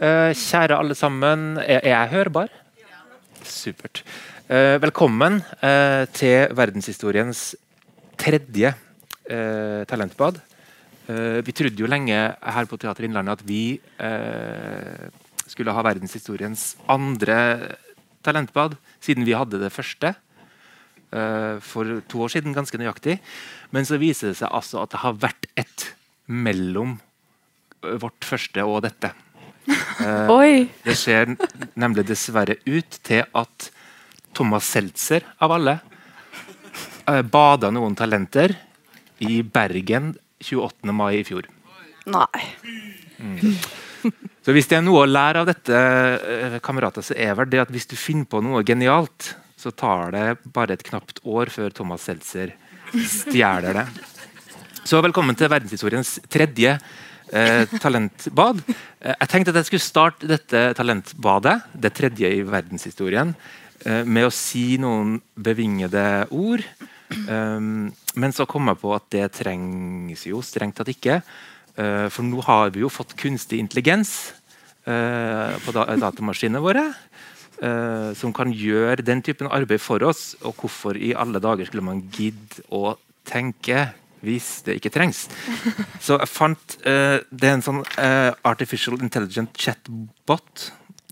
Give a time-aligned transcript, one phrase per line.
[0.00, 2.48] Eh, kjære alle sammen, er, jeg hørbar?
[3.44, 4.00] Supert.
[4.48, 7.50] Eh, velkommen eh, til verdenshistoriens
[8.20, 8.72] tredje
[9.30, 10.40] talentbad.
[11.46, 13.78] Vi trodde jo lenge her på Teater Innlandet at vi
[15.46, 17.36] skulle ha verdenshistoriens andre
[18.26, 20.10] talentbad, siden vi hadde det første
[21.62, 23.20] for to år siden, ganske nøyaktig.
[23.70, 25.86] Men så viser det seg altså at det har vært et
[26.26, 26.98] mellom
[28.02, 29.14] vårt første og dette.
[29.70, 31.34] Eh, det ser
[31.78, 33.70] nemlig dessverre ut til at
[34.34, 35.76] Thomas Seltzer, av alle,
[37.10, 38.54] uh, bada noen talenter
[39.26, 40.94] i Bergen 28.
[40.96, 41.48] mai i fjor.
[42.10, 42.44] Nei.
[44.40, 47.60] Så hvis det er noe å lære av dette, eh, kamerater, så er vel det
[47.60, 51.74] at hvis du finner på noe genialt, så tar det bare et knapt år før
[51.76, 52.54] Thomas Seltzer
[52.94, 53.86] stjeler det.
[54.88, 56.78] Så velkommen til verdenshistoriens tredje
[57.32, 58.62] eh, talentbad.
[59.00, 63.34] Eh, jeg tenkte at jeg skulle starte dette talentbadet, det tredje i verdenshistorien,
[63.84, 66.64] eh, med å si noen bevingede ord.
[67.10, 71.16] Men så kom jeg på at det trengs jo strengt tatt ikke.
[71.74, 74.30] For nå har vi jo fått kunstig intelligens
[74.86, 76.94] på da datamaskinene våre.
[78.14, 80.36] som kan gjøre den typen arbeid for oss.
[80.44, 82.94] Og hvorfor i alle dager skulle man gidde å
[83.26, 83.88] tenke
[84.24, 85.24] hvis det ikke trengs?
[86.04, 90.70] Så jeg fant uh, Det er en sånn uh, Artificial Intelligent Chatbot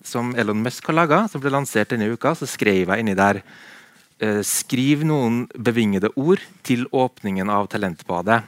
[0.09, 2.33] som Elon Musk har laga, som ble lansert denne uka.
[2.39, 8.43] Så skrev jeg inni der uh, Skriv noen bevingede ord til åpningen av Talentbadet.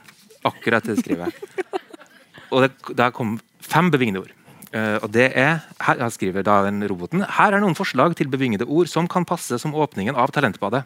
[0.48, 1.64] Akkurat det skriver jeg.
[2.53, 4.36] Og det, der kom fem bevingede ord.
[4.70, 8.86] Og det er, her skriver da den roboten Her er noen forslag til bevingede ord
[8.86, 10.84] som kan passe som åpningen av Talentbadet.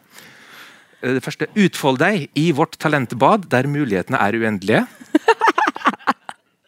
[1.01, 4.85] Eh, det første Utfold deg i vårt talentbad der mulighetene er uendelige.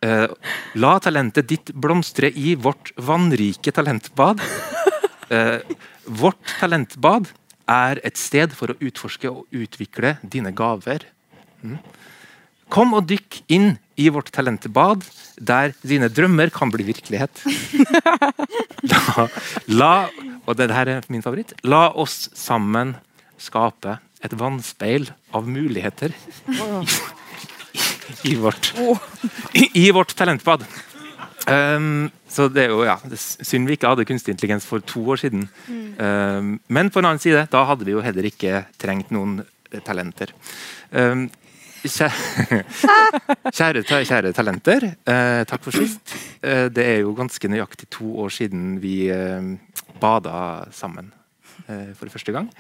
[0.06, 0.28] Uh,
[0.84, 4.44] la talentet ditt blomstre i vårt vannrike talentbad.
[5.32, 5.60] Uh,
[6.06, 7.32] vårt talentbad
[7.68, 11.04] er et sted for å utforske og utvikle dine gaver.
[11.64, 11.80] Mm.
[12.72, 15.06] Kom og dykk inn i vårt talentbad,
[15.40, 17.44] der dine drømmer kan bli virkelighet.
[18.88, 19.26] La,
[19.68, 19.94] la
[20.46, 21.56] og det her er min favoritt.
[21.66, 22.94] La oss sammen
[23.42, 26.14] skape et vannspeil av muligheter
[28.24, 28.74] i, vårt,
[29.54, 30.66] i, i vårt talentbad.
[31.48, 35.22] Um, så det er jo ja, synd vi ikke hadde kunstig intelligens for to år
[35.22, 35.46] siden.
[35.70, 39.40] Um, men på en annen side, da hadde vi jo heller ikke trengt noen
[39.72, 40.34] eh, talenter.
[40.92, 41.30] Um,
[41.88, 42.64] kjære,
[43.54, 46.18] kjære, kjære talenter, uh, takk for sist.
[46.42, 49.54] Uh, det er jo ganske nøyaktig to år siden vi uh,
[50.02, 51.14] bada sammen
[51.70, 52.52] uh, for første gang.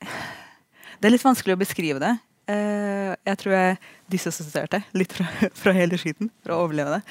[0.00, 2.14] det er litt vanskelig å beskrive det.
[2.50, 3.76] Uh, jeg tror jeg
[4.10, 5.28] disassosierte litt fra,
[5.62, 7.02] fra hele skiten for å overleve det.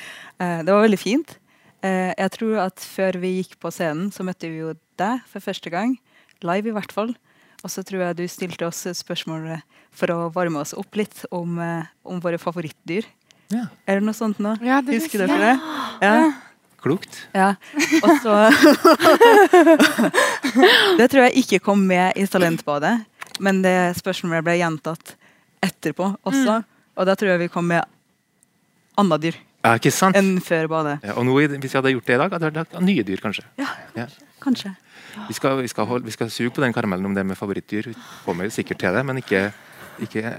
[0.42, 1.38] Uh, det var veldig fint.
[1.86, 5.40] Eh, jeg tror at før vi gikk på scenen, så møtte vi jo deg for
[5.44, 5.96] første gang.
[6.44, 7.14] Live, i hvert fall.
[7.64, 9.62] Og så tror jeg du stilte oss spørsmål
[9.96, 13.08] for å varme oss opp litt om, eh, om våre favorittdyr.
[13.50, 14.58] Ja, Er det noe sånt nå?
[14.62, 15.56] Ja, det Husker dere det?
[16.06, 16.32] Ja.
[16.80, 17.28] klokt.
[17.34, 17.56] Ja,
[18.04, 18.36] og så
[21.00, 22.94] Det tror jeg ikke kom med i Talentbadet,
[23.40, 25.16] men det spørsmålet ble gjentatt
[25.66, 26.62] etterpå også.
[26.96, 27.84] Og da tror jeg vi kom med
[29.00, 30.16] andre dyr Ja, ikke sant?
[30.16, 30.98] enn før badet.
[31.04, 33.20] Ja, og nå, hvis vi hadde gjort det i dag, hadde det vært nye dyr,
[33.24, 33.44] kanskje.
[33.60, 34.06] Ja.
[34.40, 34.72] Kanskje.
[35.28, 37.90] Vi skal, vi, skal holde, vi skal suge på den karamellen om det med favorittdyr.
[37.92, 39.42] Vi kommer jo sikkert til det, men ikke,
[40.06, 40.32] ikke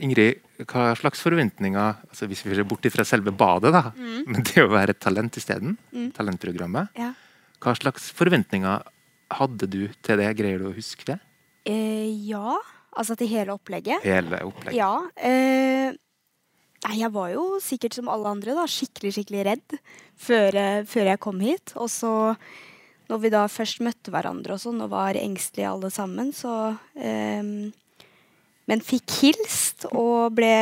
[0.00, 0.40] Ingrid,
[0.70, 4.70] hva slags forventninger altså Hvis vi ser bort fra selve badet, da, men det å
[4.72, 5.76] være et talent isteden,
[6.16, 7.10] talentprogrammet, Ja.
[7.60, 8.86] hva slags forventninger
[9.36, 10.30] hadde du til det?
[10.38, 11.18] Greier du å huske det?
[11.68, 12.56] Eh, ja,
[12.96, 14.00] altså til hele opplegget.
[14.06, 14.78] Hele opplegget?
[14.80, 14.94] Ja.
[15.16, 15.92] Eh,
[16.86, 19.76] nei, jeg var jo sikkert som alle andre da, skikkelig, skikkelig redd
[20.18, 21.74] før, eh, før jeg kom hit.
[21.76, 22.12] Og så
[23.10, 27.70] når vi da først møtte hverandre og sånn, og var engstelige alle sammen, så eh,
[28.70, 30.52] men fikk hilst og ble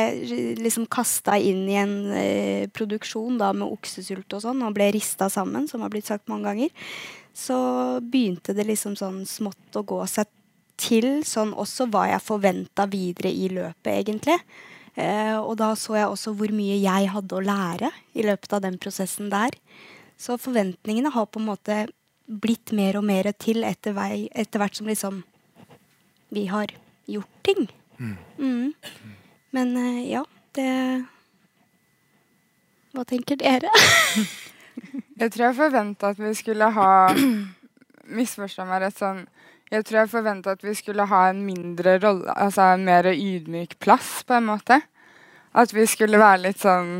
[0.57, 5.29] liksom kasta inn i en eh, produksjon da med oksesult og sånn, og ble rista
[5.31, 6.91] sammen, som har blitt sagt mange ganger,
[7.37, 7.57] så
[8.01, 10.27] begynte det liksom sånn smått å gå seg
[10.81, 14.39] til sånn også hva jeg forventa videre i løpet, egentlig.
[14.99, 18.63] Eh, og da så jeg også hvor mye jeg hadde å lære i løpet av
[18.65, 19.55] den prosessen der.
[20.19, 21.85] Så forventningene har på en måte
[22.27, 25.23] blitt mer og mer til etter, vei, etter hvert som liksom
[26.31, 26.71] vi har
[27.11, 27.65] gjort ting.
[27.99, 28.17] Mm.
[28.37, 28.73] Mm.
[29.55, 30.69] Men eh, ja, det
[32.91, 33.71] Hva tenker dere?
[35.21, 36.89] jeg tror jeg forventa at vi skulle ha
[38.11, 39.21] Misforstå meg rett sånn
[39.71, 43.77] jeg tror jeg forventa at vi skulle ha en mindre rolle, altså en mer ydmyk
[43.79, 44.81] plass, på en måte.
[45.55, 46.91] At vi skulle være litt sånn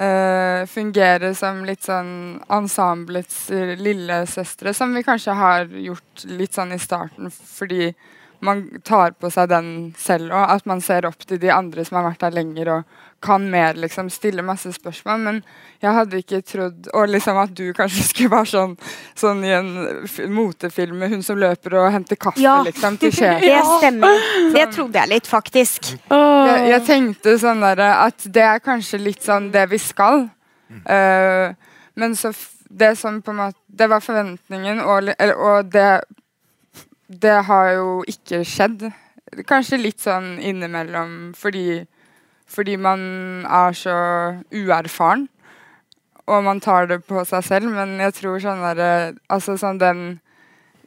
[0.00, 2.12] øh, Fungere som litt sånn
[2.52, 3.48] ensemblets
[3.80, 7.90] lillesøstre, som vi kanskje har gjort litt sånn i starten fordi
[8.40, 9.70] man tar på seg den
[10.00, 10.56] selv òg.
[10.56, 13.76] At man ser opp til de andre som har vært der lenger og kan mer,
[13.76, 14.08] liksom.
[14.10, 15.20] Stille masse spørsmål.
[15.20, 15.40] Men
[15.80, 18.76] jeg hadde ikke trodd Og liksom at du kanskje skulle være sånn,
[19.18, 19.72] sånn i en
[20.32, 22.58] motefilm med hun som løper og henter kaffe, ja.
[22.66, 23.46] liksom, til sjefen.
[23.46, 24.28] Det stemmer.
[24.56, 25.92] Det trodde jeg litt, faktisk.
[26.10, 30.28] Jeg, jeg tenkte sånn der, at det er kanskje litt sånn det vi skal.
[30.70, 31.52] Uh,
[31.98, 32.30] men så
[32.70, 36.02] det som på en måte Det var forventningen, og, og det
[37.10, 38.86] det har jo ikke skjedd.
[39.48, 41.82] Kanskje litt sånn innimellom fordi,
[42.50, 43.02] fordi man
[43.46, 43.96] er så
[44.54, 45.26] uerfaren.
[46.30, 50.04] Og man tar det på seg selv, men jeg tror sånn der, altså sånn den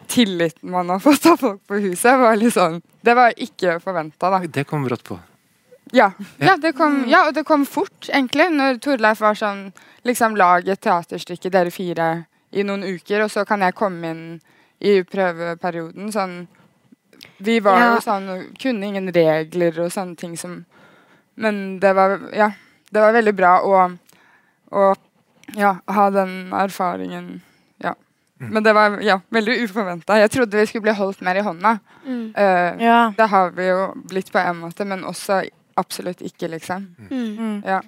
[0.08, 4.32] tilliten man har fått av folk på huset, var litt sånn Det var ikke forventa,
[4.32, 4.40] da.
[4.48, 5.20] Det kom brått på.
[5.92, 6.14] Ja.
[6.40, 8.48] Ja, det kom, ja, og det kom fort, egentlig.
[8.56, 9.68] Når Torleif var sånn
[10.08, 12.08] Liksom lag et teaterstykke, dere fire,
[12.52, 14.26] i noen uker, og så kan jeg komme inn
[14.84, 16.12] i prøveperioden.
[16.12, 16.36] Sånn
[17.44, 17.88] Vi var ja.
[17.94, 18.26] jo sånn
[18.60, 20.64] Kunne ingen regler og sånne ting som
[21.40, 22.52] Men det var Ja.
[22.94, 23.78] Det var veldig bra å,
[24.70, 24.82] å
[25.58, 27.42] ja, ha den erfaringen.
[27.82, 27.96] Ja.
[28.38, 28.52] Mm.
[28.54, 30.20] Men det var ja, veldig uforventa.
[30.22, 31.72] Jeg trodde vi skulle bli holdt mer i hånda.
[32.06, 32.28] Mm.
[32.38, 33.00] Uh, ja.
[33.18, 35.42] Det har vi jo blitt på en måte, men også
[35.80, 36.86] absolutt ikke, liksom.
[37.10, 37.26] Mm.
[37.40, 37.58] mm.
[37.66, 37.82] Ja.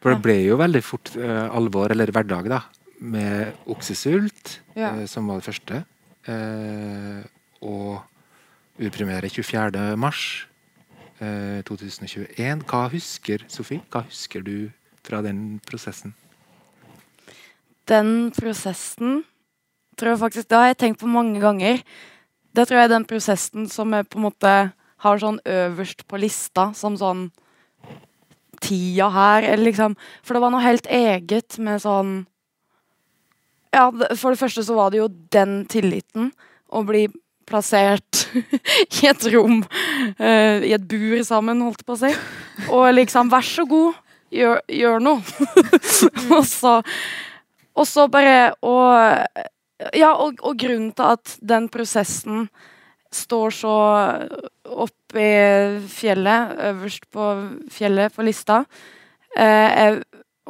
[0.00, 2.62] For det ble jo veldig fort uh, alvor, eller hverdag, da.
[3.04, 5.84] Med oksesult, uh, som var det første.
[6.28, 7.24] Eh,
[7.64, 8.02] og
[8.78, 9.96] urpremiere 24.
[9.96, 10.46] mars
[11.18, 12.28] 2021.
[12.38, 13.82] Eh, Hva husker Sofie?
[13.90, 14.70] Hva husker du
[15.02, 16.14] fra den prosessen?
[17.88, 19.24] Den prosessen
[19.98, 21.82] tror jeg faktisk, Det har jeg tenkt på mange ganger.
[22.54, 26.18] Det tror jeg er den prosessen som jeg på en måte har sånn øverst på
[26.18, 27.30] lista, som sånn
[28.60, 32.26] Tida her, eller liksom For det var noe helt eget med sånn
[33.74, 36.30] ja, for det første så var det jo den tilliten.
[36.68, 37.06] Å bli
[37.48, 38.26] plassert
[39.00, 39.62] i et rom,
[40.20, 42.12] uh, i et bur sammen, holdt jeg på å si.
[42.68, 43.98] Og liksom, vær så god,
[44.34, 45.48] gjør, gjør noe.
[46.36, 46.80] og så
[47.78, 48.90] Og så bare Og
[49.94, 52.48] Ja, og, og, grunnen til at den prosessen
[53.14, 53.74] står så
[54.66, 57.28] oppe i fjellet, øverst på
[57.72, 58.58] fjellet på lista,
[59.38, 60.00] er,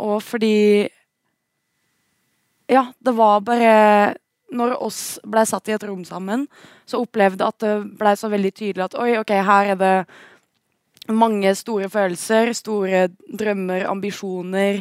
[0.01, 0.89] og fordi
[2.69, 4.15] ja, det var bare
[4.53, 6.47] Når oss ble satt i et rom sammen,
[6.89, 9.97] så opplevde at det ble så veldig tydelig at oi, ok, her er det
[11.13, 14.81] mange store følelser, store drømmer, ambisjoner,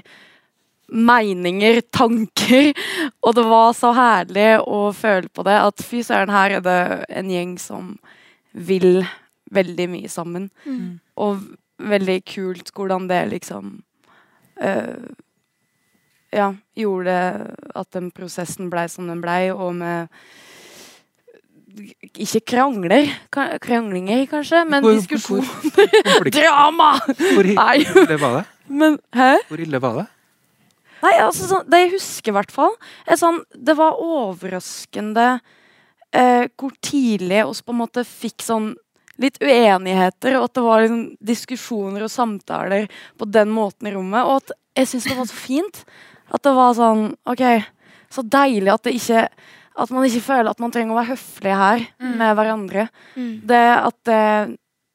[0.88, 2.72] meninger, tanker.
[3.20, 6.80] Og det var så herlig å føle på det at fy søren, her er det
[7.20, 7.96] en gjeng som
[8.52, 9.04] vil
[9.52, 10.50] veldig mye sammen.
[10.64, 11.00] Mm.
[11.20, 11.44] Og
[11.78, 13.78] veldig kult hvordan det liksom
[14.64, 15.08] uh,
[16.34, 17.16] ja, gjorde
[17.76, 20.12] at den prosessen blei som den blei, og med
[22.18, 23.12] ikke krangler,
[23.62, 26.32] kranglinger kanskje, men hvor, diskusjoner.
[26.34, 26.96] Drama!
[27.06, 28.46] Hvor ille var det?
[28.68, 29.36] Men, hæ?
[29.48, 30.08] Hvor ille var det?
[31.04, 32.74] Nei, altså, sånn, Det jeg husker, i hvert fall,
[33.22, 35.28] sånn Det var overraskende
[36.10, 38.72] eh, hvor tidlig vi på en måte fikk sånn
[39.22, 42.86] litt uenigheter, og at det var liksom, diskusjoner og samtaler
[43.18, 44.28] på den måten i rommet.
[44.30, 45.80] Og at jeg syns det var så fint.
[46.34, 47.44] At det var sånn OK,
[48.14, 49.28] så deilig at det ikke
[49.78, 52.14] At man ikke føler at man trenger å være høflig her mm.
[52.18, 52.88] med hverandre.
[53.14, 53.34] Mm.
[53.46, 54.24] Det at det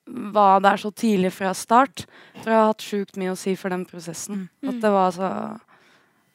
[0.06, 2.06] var der så tidlig fra start,
[2.42, 4.48] tror jeg har hatt sjukt mye å si for den prosessen.
[4.62, 4.72] Mm.
[4.72, 5.28] At det var så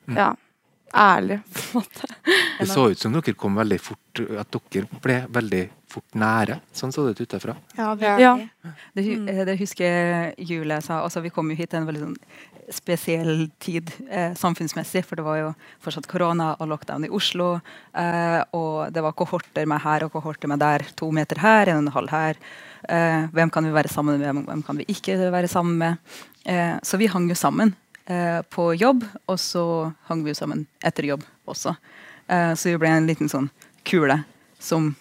[0.07, 0.17] mm.
[0.17, 0.29] Ja.
[0.95, 2.09] ærlig, på en måte.
[2.59, 6.61] Det så ut som dere kom veldig fort At dere ble veldig fort nære.
[6.75, 7.57] Sånn så det ut utenfra.
[7.77, 8.33] Ja, Ja.
[8.95, 9.03] Det,
[9.47, 11.01] det husker jeg Julie sa.
[11.03, 12.17] Altså, vi kom jo hit til en veldig sånn
[12.73, 15.03] spesiell tid eh, samfunnsmessig.
[15.07, 15.49] For det var jo
[15.83, 17.55] fortsatt korona og lockdown i Oslo.
[17.97, 20.85] Eh, og det var kohorter med her og kohorter med der.
[20.99, 22.41] To meter her, en og en halv her.
[22.87, 26.15] Eh, hvem kan vi være sammen med, hvem, kan vi ikke være sammen med?
[26.45, 30.67] Eh, så vi hang jo sammen eh, på jobb, og så hang vi jo sammen
[30.85, 31.75] etter jobb også.
[32.27, 33.51] Eh, så vi ble en liten sånn
[33.87, 34.21] kule
[34.59, 34.95] som,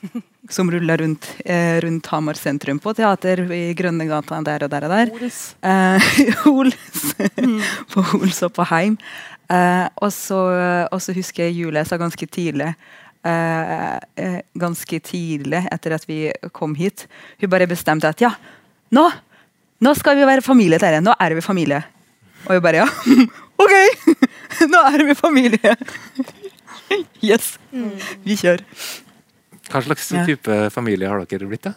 [0.48, 4.94] som ruller rundt, eh, rundt Hamar sentrum på teater i Grønnegata der og der og
[4.94, 5.12] der.
[5.14, 7.62] Holes Eh, mm.
[7.92, 8.98] på Hols og på Heim.
[9.48, 12.66] Eh, og, så, husker jeg Julie sa ganske tidlig
[13.22, 17.06] eh, eh, Ganske tidlig etter at vi kom hit.
[17.40, 18.32] Hun bare bestemte at ja,
[18.90, 19.06] nå,
[19.80, 21.02] nå skal vi være familie, dere.
[21.04, 21.82] Nå er vi familie.
[22.46, 22.88] Og jeg bare ja,
[23.62, 23.75] OK!
[24.72, 25.75] Nå er vi familie.
[27.25, 27.56] Yes.
[28.25, 28.62] Vi kjører.
[29.76, 30.25] Hva slags Ja.
[30.26, 31.68] type familie har dere blitt?
[31.68, 31.75] da?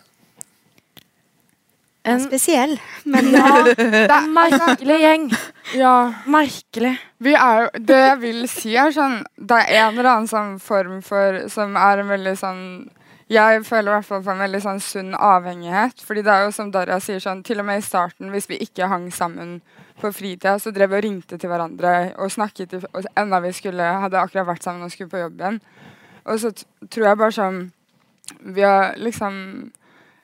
[2.04, 2.78] En Spesiell.
[3.04, 3.78] Men Ja, det
[4.10, 5.26] er, merkelig gjeng.
[5.76, 5.96] ja.
[6.32, 6.94] Merkelig.
[7.20, 10.54] Vi er jo Det jeg vil si, er sånn Det er en eller annen sånn
[10.64, 12.62] form for Som er en veldig sånn
[13.30, 16.00] Jeg føler i hvert fall på en veldig sånn sunn avhengighet.
[16.02, 18.58] Fordi det er jo som Darja sier, sånn til og med i starten, hvis vi
[18.66, 19.60] ikke hang sammen
[20.02, 23.52] på fritida, så drev vi og ringte til hverandre og snakket til, og enda vi
[23.54, 25.60] skulle hadde akkurat vært sammen og skulle på jobb igjen.
[26.26, 27.60] Og så t tror jeg bare sånn
[28.40, 29.72] Vi har liksom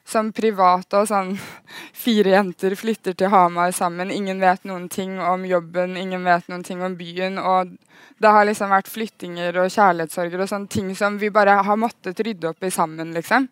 [0.05, 1.33] som private og sånn
[2.05, 4.13] fire jenter flytter til Hamar sammen.
[4.13, 7.39] Ingen vet noen ting om jobben, ingen vet noen ting om byen.
[7.41, 7.73] Og
[8.21, 12.21] det har liksom vært flyttinger og kjærlighetssorger og sånne ting som vi bare har måttet
[12.21, 13.49] rydde opp i sammen, liksom.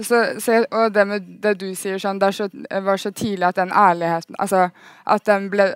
[0.00, 2.46] Så, så, og det med det du sier sånn, det så,
[2.84, 4.68] var så tidlig at den ærligheten Altså
[5.04, 5.66] at den ble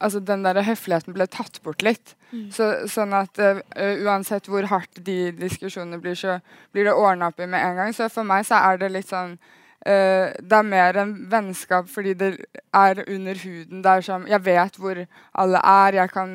[0.00, 2.14] Altså den der høfligheten ble tatt bort litt.
[2.52, 3.60] Så, sånn at uh,
[4.04, 6.38] uansett hvor hardt de diskusjonene blir, så
[6.74, 7.94] blir det ordna opp i med en gang.
[7.94, 9.38] Så for meg så er det litt sånn
[9.86, 12.30] Uh, det er mer en vennskap fordi det
[12.74, 13.84] er under huden.
[13.84, 14.98] Det er som Jeg vet hvor
[15.38, 15.98] alle er.
[16.00, 16.32] Jeg kan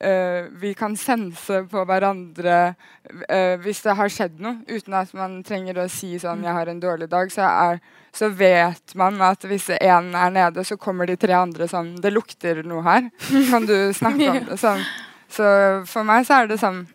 [0.00, 5.40] eh, Vi kan sense på hverandre uh, hvis det har skjedd noe, uten at man
[5.46, 7.32] trenger å si sånn 'Jeg har en dårlig dag'.
[7.32, 7.80] Så, er,
[8.12, 12.12] så vet man at hvis én er nede, så kommer de tre andre sånn 'Det
[12.12, 13.10] lukter noe her.
[13.50, 14.84] Kan du snakke om det?' Sånn.
[15.28, 15.44] Så
[15.86, 16.86] for meg så er det sånn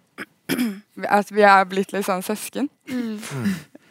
[1.08, 2.70] at vi er blitt litt sånn søsken,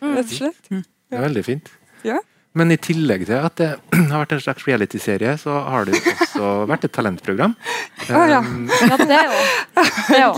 [0.03, 0.69] rett og slett.
[0.69, 1.71] Det er veldig fint.
[2.03, 2.19] Ja.
[2.59, 3.69] Men i tillegg til at det
[4.13, 7.55] har vært en slags reality-serie, så har det jo også vært et talentprogram.
[8.11, 8.41] Ja, ja.
[8.45, 9.47] Um, Ja, det òg.
[10.11, 10.37] Det òg.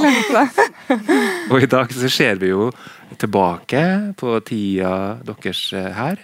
[1.51, 2.69] og i dag så ser vi jo
[3.19, 3.83] tilbake
[4.21, 4.93] på tida
[5.27, 6.23] deres eh, her.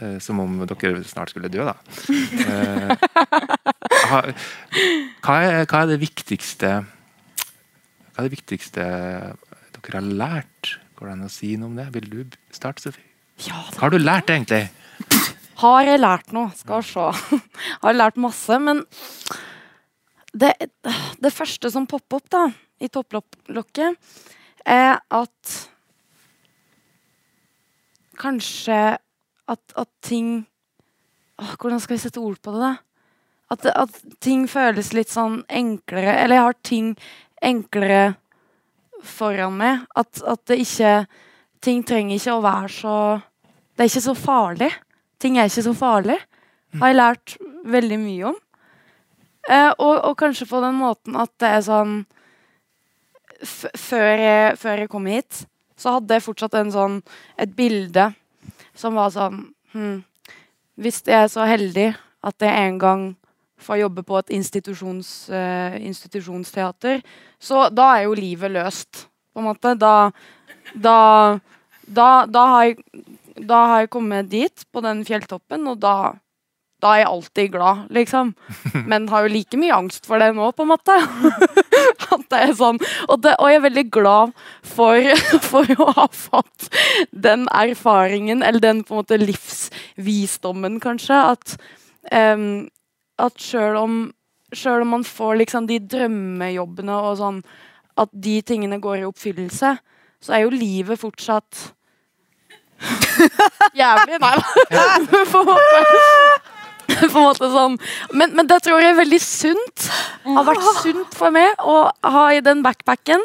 [0.00, 1.74] eh, Som om dere snart skulle dø, da.
[2.08, 2.96] Eh,
[4.08, 8.84] Hva er, hva er det viktigste Hva er det viktigste
[9.78, 10.76] dere har lært?
[10.98, 11.88] Går det an å si noe om det?
[11.94, 12.18] Vil du
[12.54, 13.04] starte, Sofie?
[13.46, 14.64] Ja, Hva har du lært, egentlig?
[15.58, 16.52] Har jeg lært noe?
[16.54, 17.08] Skal se.
[17.82, 18.84] Har lært masse, men
[20.38, 20.52] det,
[21.18, 22.44] det første som popper opp da,
[22.78, 23.98] i topplokket,
[24.68, 25.58] er at
[28.18, 28.98] Kanskje
[29.48, 30.42] at, at ting
[31.38, 32.72] Åh, Hvordan skal vi sette ord på det, da?
[33.54, 36.88] At, at ting føles litt sånn enklere Eller jeg har ting
[37.38, 38.02] enklere
[39.06, 39.86] foran meg.
[39.96, 40.92] At, at det ikke
[41.64, 42.96] Ting trenger ikke å være så
[43.78, 44.72] Det er ikke så farlig.
[45.18, 46.18] Ting er ikke så farlig.
[46.78, 47.36] Har jeg lært
[47.68, 48.38] veldig mye om.
[49.48, 51.94] Eh, og, og kanskje på den måten at det er sånn
[53.40, 55.44] før, jeg, før jeg kom hit,
[55.78, 56.98] så hadde jeg fortsatt sånn,
[57.38, 58.10] et bilde
[58.78, 60.02] som var sånn hm,
[60.78, 61.92] Hvis jeg er så heldig
[62.26, 63.04] at jeg en gang
[63.58, 67.00] får jobbe på et institusjons, eh, institusjonsteater,
[67.42, 69.74] så da er jo livet løst, på en måte.
[69.78, 70.10] Da,
[70.74, 70.98] da,
[71.82, 73.08] da, da, har, jeg,
[73.44, 76.14] da har jeg kommet dit, på den fjelltoppen, og da,
[76.82, 78.34] da er jeg alltid glad, liksom.
[78.90, 80.96] Men har jo like mye angst for det nå, på en måte.
[82.14, 82.80] At det er sånn.
[83.08, 84.34] Og, det, og jeg er veldig glad
[84.66, 85.12] for,
[85.50, 86.70] for å ha fått
[87.12, 91.56] den erfaringen, eller den på en måte livsvisdommen, kanskje, at
[92.12, 92.66] um,
[93.18, 93.96] at sjøl om,
[94.54, 97.40] selv om man får liksom de drømmejobbene og sånn,
[97.98, 99.74] at de tingene går i oppfyllelse,
[100.22, 101.72] så er jo livet fortsatt
[103.78, 104.18] jævlig.
[104.22, 104.42] Nei da.
[105.32, 105.84] På en måte.
[106.98, 107.78] På en måte sånn.
[108.16, 109.88] men, men det tror jeg er veldig sunt.
[110.24, 111.80] Har vært sunt for meg å
[112.14, 113.22] ha i den backpacken.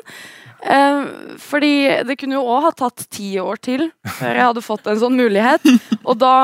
[0.63, 0.99] Eh,
[1.43, 1.71] fordi
[2.07, 5.17] det kunne jo òg ha tatt ti år til før jeg hadde fått en sånn
[5.19, 5.65] mulighet.
[6.03, 6.35] Og da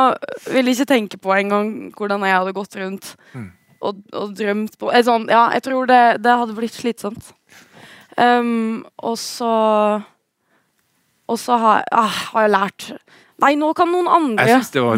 [0.50, 3.46] ville jeg ikke tenke på engang hvordan jeg hadde gått rundt Mm.
[3.86, 7.30] og, og drømt på eh, sånn, Ja, jeg tror det, det hadde blitt slitsomt.
[8.20, 9.52] Um, og så
[11.30, 12.92] Og så har, ah, har jeg lært
[13.40, 14.98] Nei, nå kan noen andre Jeg syns det var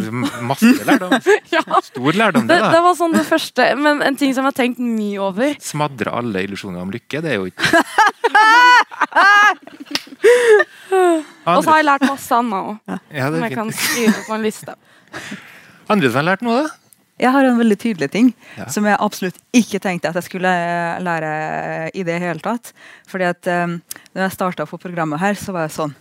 [0.49, 1.11] masse lærdom.
[1.53, 1.61] Ja.
[1.85, 2.71] Stor lærdom, det, det.
[2.73, 5.53] det var sånn det første, men en ting som jeg har tenkt mye over.
[5.61, 7.61] Smadre alle illusjoner om lykke, det er jo ikke
[11.51, 14.45] Og så har jeg lært masse annet òg, Ja, som jeg kan skrive på en
[14.45, 14.75] liste.
[15.91, 16.77] Andre som har lært noe, da?
[17.21, 18.65] Jeg har en veldig tydelig ting Ja.
[18.73, 22.71] som jeg absolutt ikke tenkte at jeg skulle eh, lære i det hele tatt.
[23.11, 23.75] Fordi at um,
[24.15, 25.93] når jeg starta på programmet her, så var jeg sånn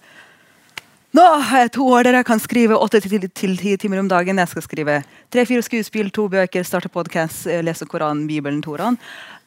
[1.11, 4.39] Nå har jeg to år der jeg kan skrive åtte til ti timer om dagen.
[4.39, 4.99] Jeg skal skrive
[5.35, 8.95] tre-fire skuespill, to bøker, starte podkast, lese Koranen, Bibelen, Toraen.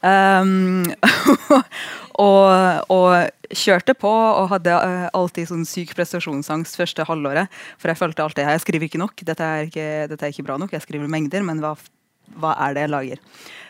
[0.04, 0.84] Um,
[2.20, 7.48] og, og kjørte på og hadde eh, alltid sånn syk prestasjonsangst første halvåret.
[7.80, 9.24] For jeg følte alltid jeg skriver ikke nok.
[9.24, 10.74] Dette er ikke, dette er ikke bra nok.
[10.76, 11.78] Jeg skriver mengder, men hva,
[12.44, 13.22] hva er det jeg lager?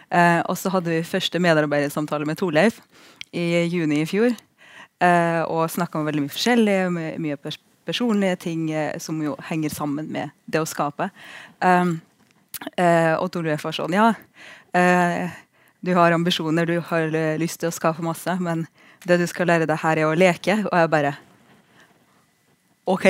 [0.09, 2.81] Uh, og så hadde vi første medarbeidersamtale med Torleif
[3.29, 4.33] i juni i fjor.
[4.97, 9.35] Uh, og snakka om veldig mye forskjellig, my- mye pers personlige ting eh, som jo
[9.49, 11.09] henger sammen med det å skape.
[11.59, 11.97] Um,
[12.77, 14.13] eh, og Torleif var sånn Ja,
[14.77, 15.33] eh,
[15.83, 18.65] du har ambisjoner, du har lyst til å skape masse, men
[19.03, 20.61] det du skal lære deg her, er å leke.
[20.69, 21.15] Og jeg bare
[22.87, 23.07] OK.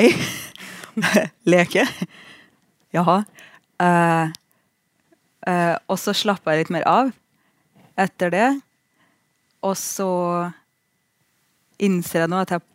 [1.54, 1.86] leke?
[2.94, 3.24] Jaha.
[3.82, 4.34] Eh,
[5.50, 7.14] eh, og så slappa jeg litt mer av
[8.00, 8.50] etter det.
[9.66, 10.12] Og så
[11.84, 12.66] innser jeg nå at jeg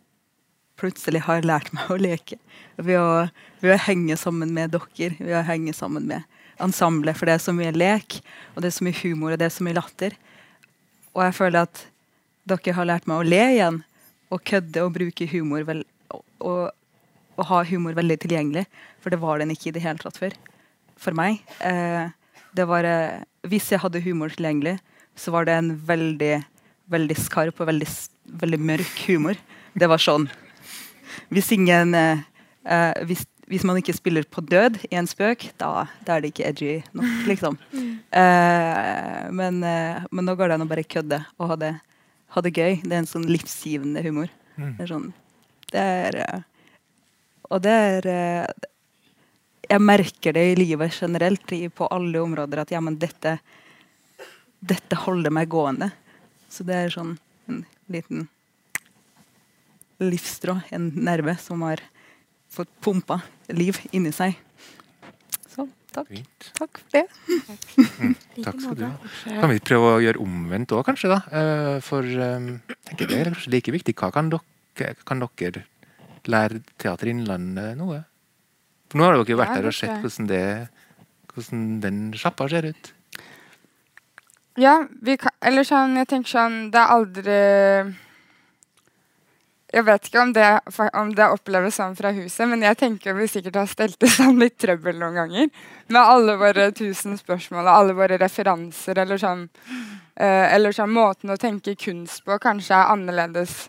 [0.79, 2.39] plutselig har lært meg å leke.
[2.79, 3.27] Ved å,
[3.61, 6.25] ved å henge sammen med dere, ved å henge sammen med
[6.63, 7.17] ensemblet.
[7.17, 8.19] For det er så mye lek,
[8.53, 10.15] og det er så mye humor og det er så mye latter.
[11.15, 11.85] Og jeg føler at
[12.49, 13.81] dere har lært meg å le igjen,
[14.29, 15.81] og kødde og bruke humor vel,
[16.13, 16.61] og, og,
[17.37, 18.65] og ha humor veldig tilgjengelig.
[19.01, 20.35] For det var den ikke i det hele tatt før.
[20.99, 21.39] For meg.
[21.65, 22.11] Eh,
[22.55, 24.77] det var, eh, hvis jeg hadde humor tilgjengelig,
[25.19, 26.35] så var det en veldig,
[26.91, 27.89] veldig skarp og veldig,
[28.41, 29.39] veldig mørk humor.
[29.77, 30.27] Det var sånn
[31.33, 32.23] Hvis ingen eh,
[33.07, 36.47] hvis, hvis man ikke spiller på død i en spøk, da, da er det ikke
[36.49, 37.57] edgy nok, liksom.
[38.13, 41.73] Uh, men, men nå går det an å bare kødde og ha det,
[42.35, 42.81] ha det gøy.
[42.83, 44.29] Det er en sånn livsgivende humor.
[44.59, 45.11] Det er sånn
[45.71, 46.15] Det er
[47.47, 48.07] Og det er
[49.69, 53.37] Jeg merker det i livet generelt, i, på alle områder, at ja, men dette
[54.59, 55.93] Dette holder meg gående.
[56.51, 57.15] Så det er sånn
[57.47, 58.27] en liten
[59.99, 61.81] livstråd, en nerve, som har
[62.49, 63.19] fått pumpa
[63.53, 64.37] liv inni seg.
[65.49, 66.07] Så takk.
[66.09, 66.49] Fint.
[66.57, 67.05] Takk for det.
[68.45, 68.93] Takk skal du ha.
[69.41, 71.11] Kan vi prøve å gjøre omvendt òg, kanskje?
[71.11, 71.19] da?
[71.29, 73.95] Eh, For tenker det er kanskje like viktig.
[73.99, 75.65] Hva kan dere, kan dere
[76.29, 78.03] lære Teater Innlandet noe?
[78.89, 80.43] For nå har dere jo vært der og sett hvordan, det,
[81.33, 82.93] hvordan den sjappa ser ut.
[84.59, 87.35] Ja, vi kan, eller sånn, jeg tenker sånn Det er aldri
[89.69, 90.47] Jeg vet ikke om det,
[90.97, 94.41] om det oppleves sånn fra huset, men jeg tenker vi sikkert har stelt i stand
[94.41, 95.49] litt trøbbel noen ganger.
[95.93, 99.45] Med alle våre tusen spørsmål og alle våre referanser, eller sånn
[100.15, 103.67] eh, Eller sånn måten å tenke kunst på kanskje er annerledes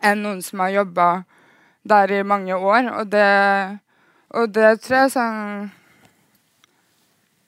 [0.00, 1.08] enn noen som har jobba
[1.82, 2.88] der i mange år.
[3.00, 3.28] Og det,
[4.32, 5.68] og det tror jeg sånn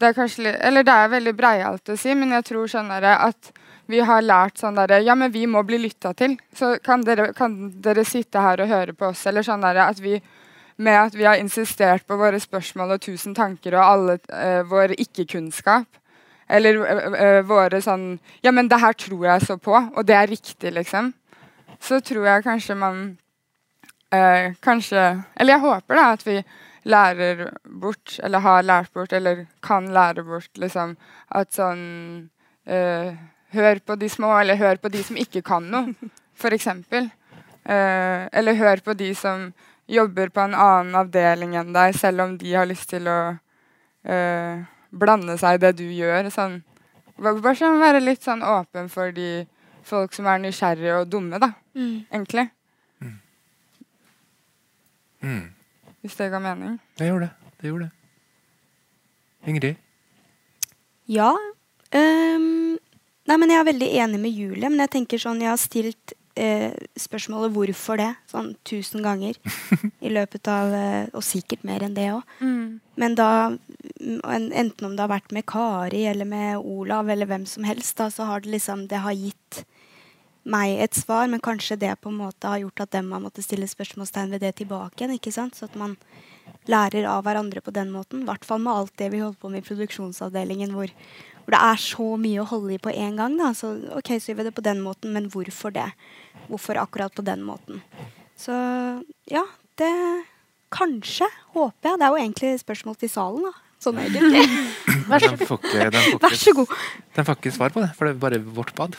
[0.00, 2.92] det er kanskje litt, eller det er veldig breialt å si, men jeg tror sånn
[2.92, 3.50] at
[3.90, 6.37] vi har lært sånn derre Ja, men vi må bli lytta til.
[6.57, 10.00] Så kan dere, kan dere sitte her og høre på oss, eller sånn derre at
[10.03, 10.18] vi
[10.81, 14.94] med at vi har insistert på våre spørsmål og tusen tanker og alle uh, vår
[14.96, 15.88] ikke-kunnskap.
[16.50, 20.26] Eller eh, våre sånn Ja, men det her tror jeg så på, og det er
[20.26, 21.12] riktig, liksom.
[21.79, 22.96] Så tror jeg kanskje man
[24.11, 25.05] uh, Kanskje
[25.37, 26.40] Eller jeg håper da at vi
[26.90, 30.96] lærer bort, eller har lært bort, eller kan lære bort, liksom
[31.29, 31.83] at sånn
[33.52, 35.94] Hør på de små, eller hør på de som ikke kan noe,
[36.54, 37.10] eksempel.
[37.64, 39.48] Eh, eller hør på de som
[39.90, 43.16] jobber på en annen avdeling enn deg, selv om de har lyst til å
[44.06, 46.30] eh, blande seg i det du gjør.
[46.30, 46.60] Sånn.
[47.20, 49.44] Bare sånn være litt sånn åpen for de
[49.84, 52.06] folk som er nysgjerrige og dumme, da, Mm.
[52.12, 52.50] egentlig.
[55.22, 55.52] Mm.
[56.00, 56.78] Hvis det ga mening.
[56.98, 57.52] Det gjorde det.
[57.60, 57.90] det gjorde det.
[59.50, 59.76] Ingrid?
[61.06, 61.34] Ja.
[61.92, 62.78] ehm,
[63.30, 66.14] nei, men jeg er veldig enig med Julie, men jeg tenker sånn Jeg har stilt
[66.36, 69.34] eh, spørsmålet 'hvorfor det?' sånn tusen ganger
[70.06, 72.22] i løpet av eh, Og sikkert mer enn det òg.
[72.96, 73.50] Men da,
[74.00, 77.64] mm, en- enten om det har vært med Kari eller med Olav eller hvem som
[77.64, 79.64] helst, da, så har det liksom Det har gitt
[80.44, 83.44] meg et svar, men kanskje det på en måte har gjort at dem har måttet
[83.44, 85.12] stille spørsmålstegn ved det tilbake igjen.
[85.18, 85.54] ikke sant?
[85.54, 85.96] Så at man
[86.66, 88.22] lærer av hverandre på den måten.
[88.22, 90.88] I hvert fall med alt det vi holder på med i produksjonsavdelingen, hvor,
[91.50, 93.38] hvor det er så mye å holde i på en gang.
[93.40, 93.50] Da.
[93.56, 95.88] Så ok, så gjør vi det på den måten, men hvorfor det?
[96.46, 97.82] Hvorfor akkurat på den måten?
[98.38, 98.54] Så
[99.30, 99.46] ja,
[99.80, 99.90] det
[100.70, 101.98] Kanskje, håper jeg.
[101.98, 103.50] Det er jo egentlig spørsmål til salen, da.
[103.82, 104.44] Sånn egentlig.
[105.10, 106.74] Vær så, får ikke, den får Vær så god.
[107.16, 108.94] Den får ikke svar på det, for det er bare vårt bad.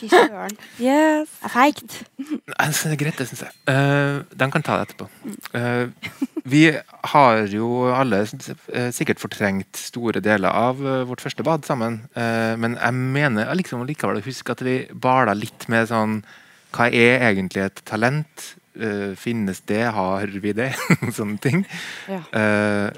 [0.00, 0.56] Fy søren.
[0.82, 1.30] Yes.
[1.36, 2.00] Det er feigt.
[2.18, 3.54] Det er greit, det syns jeg.
[3.70, 5.06] Uh, den kan ta det etterpå.
[5.54, 6.62] Uh, vi
[7.12, 12.02] har jo alle uh, sikkert fortrengt store deler av vårt første bad sammen.
[12.14, 16.22] men jeg mener liksom likevel å huske at vi bala litt med sånn
[16.74, 18.54] Hva er egentlig et talent?
[19.18, 19.82] Finnes det?
[19.92, 20.70] Har vi det?
[21.18, 21.64] Sånne ting.
[22.08, 22.20] Ja.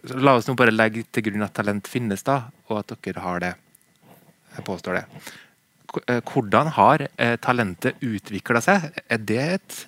[0.04, 3.24] Så la oss nå bare legge til grunn at talent finnes, da, og at dere
[3.24, 3.54] har det.
[4.58, 5.04] Jeg påstår det.
[6.28, 7.06] Hvordan har
[7.40, 8.92] talentet utvikla seg?
[9.08, 9.80] Er det et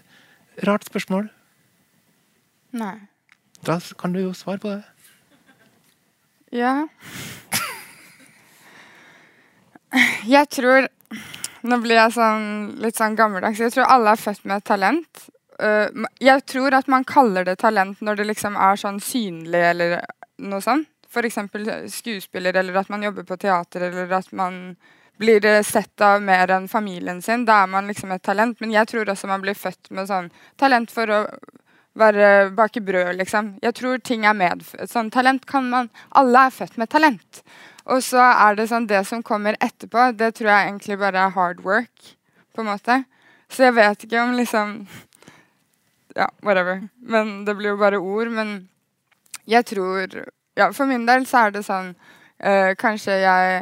[0.64, 1.28] rart spørsmål?
[2.74, 2.96] Nei.
[3.64, 4.82] Da kan du jo svare på det.
[6.54, 6.86] Ja.
[10.26, 10.88] Jeg tror
[11.64, 13.60] Nå blir jeg sånn, litt sånn gammeldags.
[13.62, 15.20] Jeg tror alle er født med et talent.
[15.56, 19.94] Uh, jeg tror at man kaller det talent når det liksom er sånn synlig eller
[20.44, 20.90] noe sånt.
[21.08, 21.38] F.eks.
[21.94, 24.74] skuespiller, eller at man jobber på teater, eller at man
[25.16, 27.46] blir sett av mer enn familien sin.
[27.48, 28.60] Da er man liksom et talent.
[28.60, 31.20] Men jeg tror også man blir født med sånn talent for å
[31.98, 33.54] være bake brød, liksom.
[33.62, 34.90] Jeg tror ting er medfødt.
[34.90, 37.42] Sånn talent kan man Alle er født med talent.
[37.84, 41.34] Og så er det sånn det som kommer etterpå, det tror jeg egentlig bare er
[41.34, 42.14] hard work,
[42.54, 43.02] på en måte.
[43.52, 44.78] Så jeg vet ikke om liksom
[46.16, 46.88] ja, whatever.
[46.96, 48.32] Men det blir jo bare ord.
[48.32, 48.56] Men
[49.44, 53.54] jeg tror Ja, for min del så er det sånn øh, Kanskje jeg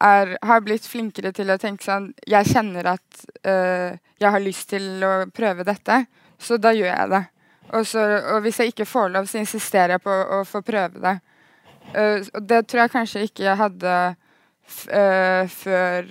[0.00, 4.70] er, har blitt flinkere til å tenke sånn Jeg kjenner at øh, jeg har lyst
[4.72, 6.06] til å prøve dette,
[6.42, 7.20] så da gjør jeg det.
[7.68, 11.02] Og, så, og hvis jeg ikke får lov, så insisterer jeg på å, få prøve
[11.02, 11.18] det.
[11.92, 13.98] Uh, det tror jeg kanskje ikke jeg hadde
[14.68, 16.08] før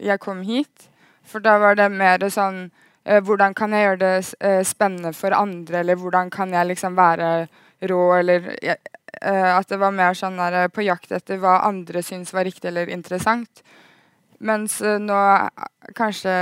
[0.00, 0.86] jeg kom hit.
[1.28, 2.70] For da var det mer sånn
[3.04, 7.28] hvordan kan jeg gjøre det spennende for andre, eller hvordan kan jeg liksom være
[7.90, 8.48] rå, eller
[9.20, 12.88] At det var mer sånn der, på jakt etter hva andre syns var riktig eller
[12.88, 13.60] interessant.
[14.40, 15.20] Mens nå
[15.96, 16.32] kanskje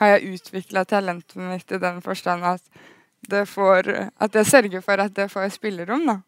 [0.00, 2.62] har jeg utvikla talentet mitt i den forstand at
[3.28, 6.20] det får At jeg sørger for at det får spillerom, da.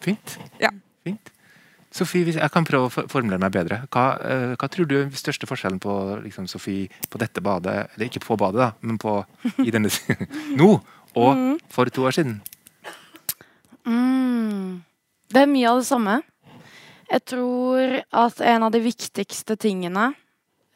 [0.00, 0.38] Fint.
[0.60, 0.70] Ja.
[1.04, 1.32] Fint.
[1.92, 3.82] Sofie, hvis jeg kan prøve å formulere meg bedre.
[3.92, 7.90] Hva, uh, hva tror du er den største forskjellen på liksom, Sofie på dette badet,
[7.92, 9.18] eller ikke på badet, da, men på
[9.60, 9.92] i denne
[10.60, 10.70] nå
[11.12, 11.58] og mm.
[11.72, 12.38] for to år siden?
[13.84, 14.80] Mm.
[15.32, 16.16] Det er mye av det samme.
[17.12, 20.08] Jeg tror at en av de viktigste tingene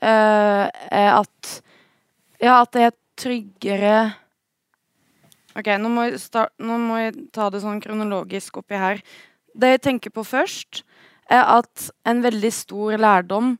[0.05, 1.57] uh, er at
[2.37, 3.97] Ja, at det er tryggere
[5.57, 9.01] OK, nå må, start, nå må jeg ta det sånn kronologisk oppi her.
[9.57, 10.83] Det jeg tenker på først,
[11.33, 13.57] er at en veldig stor lærdom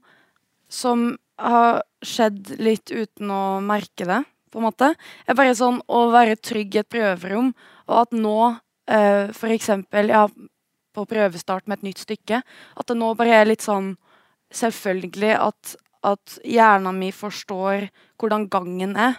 [0.71, 4.21] som har skjedd litt uten å merke det,
[4.53, 4.93] på en måte,
[5.27, 7.51] er bare sånn å være trygg i et prøverom,
[7.89, 8.37] og at nå,
[8.87, 10.27] eh, eksempel ja,
[10.97, 13.97] på prøvestart med et nytt stykke, at det nå bare er litt sånn
[14.55, 15.75] selvfølgelig at,
[16.07, 19.19] at hjernen min forstår hvordan gangen er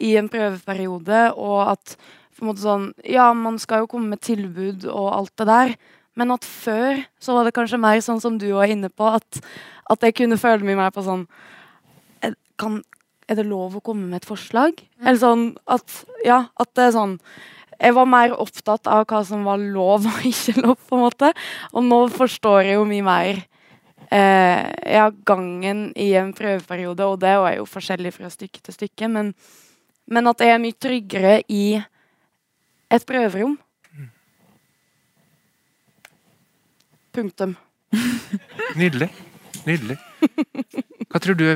[0.00, 1.96] i en prøveperiode, og at
[2.40, 5.74] på en måte sånn Ja, man skal jo komme med tilbud og alt det der,
[6.18, 9.40] men at før så var det kanskje mer sånn som du var inne på, at,
[9.92, 11.26] at jeg kunne føle meg mer på sånn
[12.60, 12.82] kan,
[13.30, 14.80] Er det lov å komme med et forslag?
[14.98, 15.06] Mm.
[15.06, 17.14] Eller sånn at Ja, at det er sånn
[17.78, 21.32] Jeg var mer opptatt av hva som var lov og ikke lov, på en måte.
[21.72, 23.40] Og nå forstår jeg jo mye mer
[24.12, 29.08] eh, ja, gangen i en prøveperiode, og det er jo forskjellig fra stykke til stykke,
[29.08, 29.32] men,
[30.10, 31.64] men at jeg er mye tryggere i
[32.90, 33.56] et prøverom.
[37.14, 37.56] Punktum.
[38.78, 39.10] Nydelig.
[39.66, 39.96] Nydelig.
[41.10, 41.46] Hva tror du,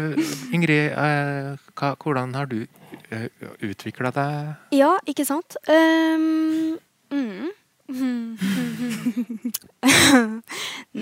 [0.54, 0.90] Ingrid?
[0.90, 3.28] Eh, hva, hvordan har du eh,
[3.62, 4.54] utvikla deg?
[4.74, 5.56] Ja, ikke sant?
[5.70, 6.74] Um,
[7.14, 7.52] mm.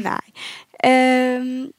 [0.03, 0.25] Nei
[0.83, 1.71] um,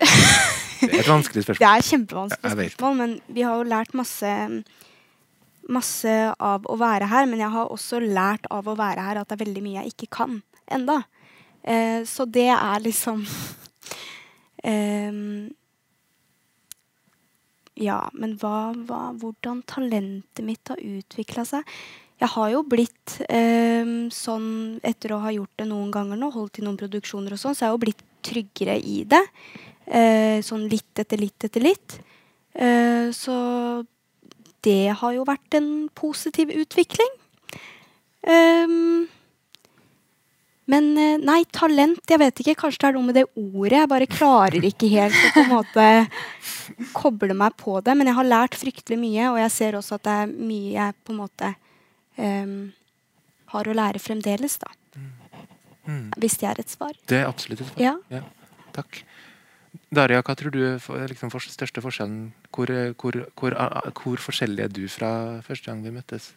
[0.00, 1.60] Det er et vanskelig spørsmål.
[1.60, 4.32] Det er et kjempevanskelig spørsmål, men vi har jo lært masse
[5.72, 9.28] masse av å være her, men jeg har også lært av å være her at
[9.28, 10.40] det er veldig mye jeg ikke kan
[10.72, 11.02] enda.
[11.62, 13.24] Eh, så det er liksom
[14.70, 15.22] eh,
[17.76, 21.66] Ja, men hva, hva, hvordan talentet mitt har utvikla seg
[22.22, 24.48] Jeg har jo blitt eh, sånn
[24.86, 27.66] etter å ha gjort det noen ganger nå, holdt i noen produksjoner og sånn, så
[27.66, 29.22] jeg har jo blitt tryggere i det.
[29.86, 31.98] Uh, sånn litt etter litt etter litt.
[32.58, 33.36] Uh, så
[34.66, 37.12] det har jo vært en positiv utvikling.
[38.26, 39.06] Um,
[40.66, 43.76] Men eh, nei, talent Jeg vet ikke, kanskje det er noe med det ordet.
[43.76, 45.84] Jeg bare klarer ikke helt å på en måte
[46.96, 47.94] koble meg på det.
[47.94, 50.96] Men jeg har lært fryktelig mye, og jeg ser også at det er mye jeg
[51.06, 51.52] på en måte
[52.18, 52.56] um,
[53.54, 54.72] har å lære fremdeles, da.
[55.86, 56.10] Mm.
[56.18, 56.96] Hvis det er et svar.
[57.06, 57.82] Det er absolutt et svar.
[57.84, 57.94] Ja.
[58.10, 58.24] ja.
[58.74, 59.04] Takk.
[59.94, 62.32] Daria, hva tror du er liksom for, største forskjellen?
[62.50, 63.54] Hvor, hvor, hvor,
[64.00, 66.32] hvor, forskjellig er du fra første gang vi møttes?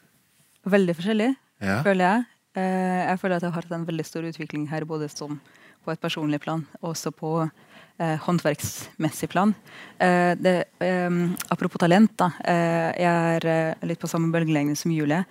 [0.70, 1.32] Veldig forskjellig,
[1.64, 1.80] ja.
[1.86, 2.28] føler jeg.
[2.60, 5.40] Eh, jeg føler at jeg har hatt en veldig stor utvikling her, både som
[5.86, 9.56] på et personlig plan og også på eh, håndverksmessig plan.
[9.98, 11.10] Eh, det, eh,
[11.50, 12.32] apropos talent, da.
[12.44, 15.24] Eh, jeg er eh, litt på samme bølgelengde som Julie.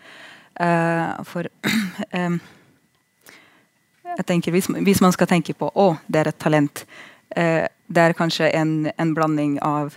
[1.24, 1.46] for
[4.16, 6.82] jeg tenker hvis, hvis, man skal tenke på å, det er et talent,
[7.38, 9.94] det er kanskje en, en blanding av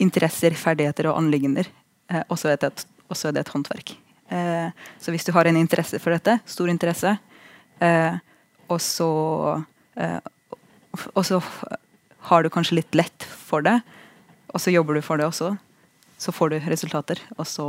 [0.00, 1.68] interesser, ferdigheter og anliggender.
[2.28, 3.94] og så er, det et håndverk.
[4.32, 7.16] Eh, så hvis du har en interesse for dette, stor interesse,
[7.84, 8.14] eh,
[8.72, 9.10] og så
[10.00, 10.20] eh,
[11.12, 11.40] og så
[12.28, 13.78] har du kanskje litt lett for det,
[14.52, 15.54] og så jobber du for det også,
[16.20, 17.66] så får du resultater, og så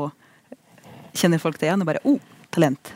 [1.15, 2.19] kjenner folk det igjen og bare oh,
[2.53, 2.93] talent.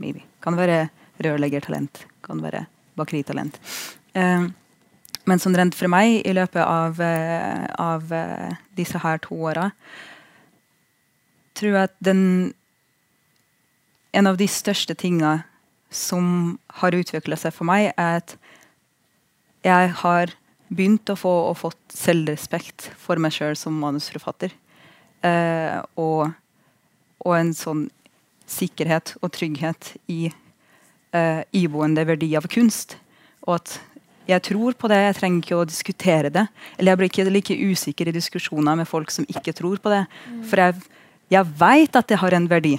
[0.00, 0.22] Maybe.
[0.40, 0.86] Kan være
[1.20, 2.06] rørleggertalent.
[2.24, 2.64] Kan være
[3.00, 3.58] bakeritalent.
[4.14, 4.46] Eh,
[5.28, 9.70] men som rent for meg, i løpet av, eh, av eh, disse her to åra,
[11.58, 12.54] tror jeg at den
[14.12, 15.42] en av de største tinga
[15.90, 18.36] som har utvikla seg for meg, er at
[19.66, 20.34] jeg har
[20.70, 24.54] begynt å få og fått selvrespekt for meg sjøl som manusforfatter.
[25.26, 26.30] Eh, og,
[27.20, 27.88] og, en sånn
[28.50, 30.30] sikkerhet og trygghet i
[31.16, 32.96] eh, iboende verdi av kunst.
[33.46, 33.76] Og at
[34.30, 36.46] jeg tror på det, jeg trenger ikke å diskutere det.
[36.76, 40.04] Eller jeg blir ikke like usikker i diskusjoner med folk som ikke tror på det.
[40.28, 40.42] Mm.
[40.50, 40.82] For jeg,
[41.34, 42.76] jeg veit at det har en verdi.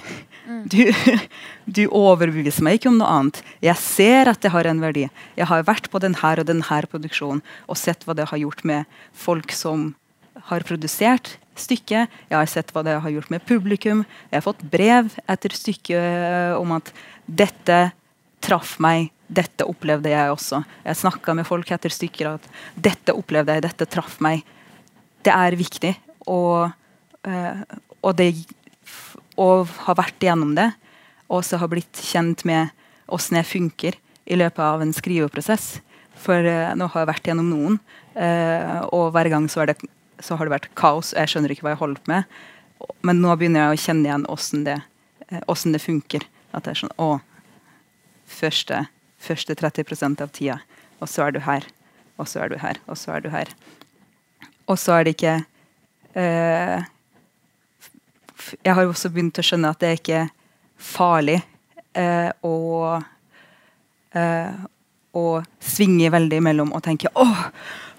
[0.70, 0.80] Du,
[1.76, 3.42] du, overbeviser meg ikke om noe annet.
[3.64, 5.06] Jeg ser at det har en verdi.
[5.38, 8.88] Jeg har vært på denne og denne produksjonen og sett hva det har gjort med
[9.12, 9.92] folk som
[10.48, 12.10] har produsert stykket.
[12.30, 14.06] Jeg har sett hva det har gjort med publikum.
[14.30, 16.94] Jeg har fått brev etter stykket om at
[17.26, 17.92] dette
[18.42, 19.10] traff meg.
[19.32, 20.62] Dette opplevde jeg også.
[20.84, 24.42] Jeg snakka med folk etter stykker at dette opplevde jeg, dette traff meg.
[25.24, 25.94] Det er viktig.
[26.30, 26.72] Og,
[27.26, 27.62] øh,
[28.02, 28.32] og det
[29.40, 30.70] og har vært gjennom det.
[31.32, 32.72] Og så har blitt kjent med
[33.12, 35.80] åssen jeg funker i løpet av en skriveprosess.
[36.22, 37.78] For uh, nå har jeg vært gjennom noen,
[38.14, 39.78] uh, og hver gang så, det,
[40.20, 41.14] så, har det vært kaos.
[41.16, 42.38] Jeg skjønner ikke hva jeg holder på med.
[43.06, 44.78] Men nå begynner jeg å kjenne igjen åssen det,
[45.32, 46.28] uh, det, funker.
[46.52, 47.16] At det er sånn Å,
[48.32, 48.86] første,
[49.22, 50.58] første 30% av tida,
[51.00, 51.68] og så er du her.
[52.20, 53.52] Og så er du her, og så er du her.
[54.70, 55.38] Og så er det ikke
[56.16, 56.82] uh,
[58.62, 60.22] jeg har også begynt å skjønne at det er ikke
[60.82, 61.38] farlig
[61.94, 62.56] eh, å,
[64.18, 64.60] eh,
[65.14, 65.26] å
[65.62, 67.26] svinge veldig mellom å tenke å,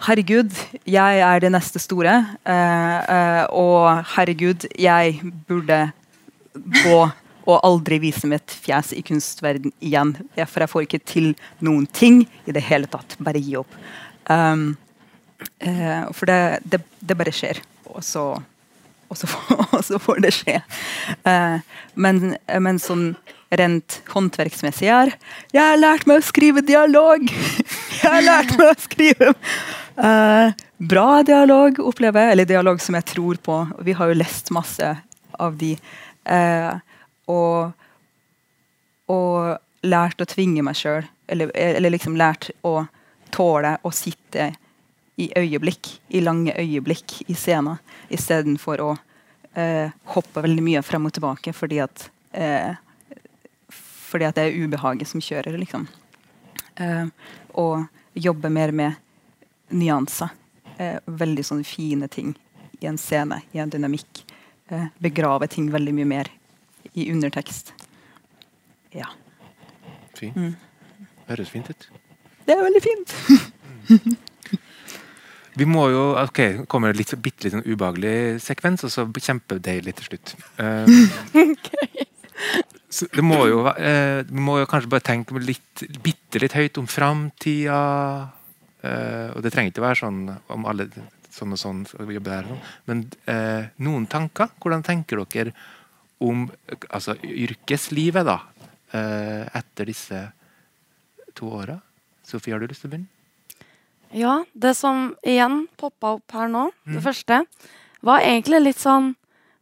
[0.07, 0.51] herregud,
[0.89, 2.17] jeg er det neste store.
[2.43, 5.85] Eh, eh og herregud, jeg burde
[6.53, 6.99] gå
[7.43, 10.15] og aldri vise mitt fjes i kunstverden igjen.
[10.39, 13.17] For jeg får ikke til noen ting i det hele tatt.
[13.23, 13.77] Bare gi opp.
[14.31, 14.73] Um,
[15.65, 17.59] uh, for det, det, det, bare skjer.
[17.91, 18.27] Og så
[19.11, 19.27] og så,
[19.75, 20.59] og så får det skje.
[21.27, 21.59] Uh,
[21.93, 23.11] men, men, sånn
[23.53, 25.11] rent håndverksmessig er
[25.53, 27.27] Jeg har lært meg å skrive dialog!
[28.03, 29.27] Jeg har lært meg å skrive
[29.99, 30.49] uh,
[30.83, 32.33] bra dialog, opplever jeg.
[32.33, 33.59] Eller dialog som jeg tror på.
[33.85, 34.89] Vi har jo lest masse
[35.39, 35.77] av de.
[36.27, 36.81] Uh,
[37.31, 37.73] og,
[39.11, 41.03] og, lært å tvinge meg sjøl.
[41.27, 42.85] Eller, eller liksom lært å
[43.33, 44.53] tåle å sitte
[45.19, 47.81] i øyeblikk, i lange øyeblikk i scenen,
[48.13, 48.93] istedenfor å
[49.59, 52.73] eh, hoppe veldig mye frem og tilbake fordi at, eh,
[53.69, 55.87] fordi at det er ubehaget som kjører, liksom.
[56.79, 57.05] Eh,
[57.59, 58.95] og jobbe mer med
[59.73, 60.31] nyanser.
[60.77, 62.33] Eh, veldig sånne fine ting
[62.79, 64.23] i en scene, i en dynamikk.
[64.67, 66.31] Eh, begrave ting veldig mye mer
[66.93, 67.73] i undertekst.
[68.93, 69.09] Ja.
[70.17, 70.35] Fint.
[70.35, 70.55] Mm.
[71.29, 71.89] Høres fint ut.
[72.43, 73.15] Det er veldig fint.
[75.53, 80.07] Vi må jo, ok, kommer litt, bitte litt sånn ubehagelig sekvens, og så kjempedeilig til
[80.07, 80.33] slutt.
[80.57, 80.89] Uh,
[81.43, 82.07] okay.
[83.13, 86.89] det må jo, uh, vi må jo kanskje bare tenke litt, bitte litt høyt om
[86.89, 87.83] framtida.
[88.81, 90.89] Uh, og det trenger ikke være sånn om alle
[91.33, 92.65] sånn og sånn jobber her, sånn.
[92.89, 94.51] men uh, noen tanker?
[94.61, 95.53] Hvordan tenker dere
[96.23, 96.45] om
[96.89, 98.39] altså, yrkeslivet da,
[98.93, 100.19] etter disse
[101.35, 101.79] to åra?
[102.23, 103.09] Sofie, har du lyst til å begynne?
[104.13, 106.93] Ja, det som igjen poppa opp her nå, mm.
[106.95, 107.39] det første,
[108.05, 109.13] var egentlig litt sånn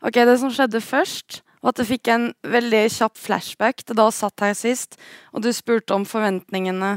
[0.02, 4.08] Ok, det som skjedde først, Og at jeg fikk en veldig kjapp flashback til da
[4.08, 4.96] jeg satt her sist,
[5.30, 6.96] og du spurte om forventningene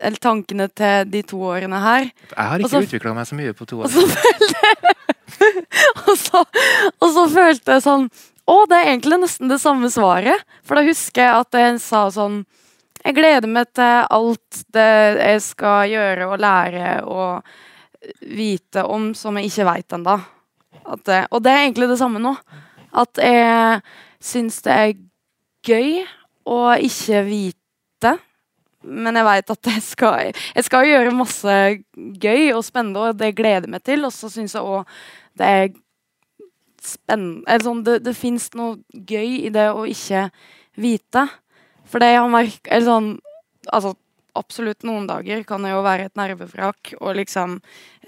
[0.00, 2.06] eller tankene til de to årene her.
[2.30, 4.94] Jeg har ikke utvikla meg så mye på to Og så følte
[6.06, 6.44] og, så,
[7.02, 8.06] og så følte jeg sånn
[8.50, 10.42] Å, det er egentlig nesten det samme svaret.
[10.66, 12.42] For da husker jeg at jeg sa sånn
[13.00, 17.46] Jeg gleder meg til alt det jeg skal gjøre og lære og
[18.20, 20.18] vite om som jeg ikke veit ennå.
[20.90, 22.34] Og det er egentlig det samme nå.
[22.92, 23.80] At jeg
[24.20, 24.98] syns det er
[25.64, 26.02] gøy
[26.50, 28.16] å ikke vite.
[28.80, 31.56] Men jeg veit at jeg skal, jeg skal gjøre masse
[31.94, 34.04] gøy og spennende, og det gleder jeg meg til.
[34.08, 35.00] Og så syns jeg òg
[35.40, 35.72] det er
[36.86, 40.28] spennende sånn, det, det fins noe gøy i det å ikke
[40.80, 41.26] vite.
[41.90, 43.10] For det merket Eller sånn
[43.70, 43.92] Altså,
[44.38, 47.58] absolutt noen dager kan jeg jo være et nervevrak og liksom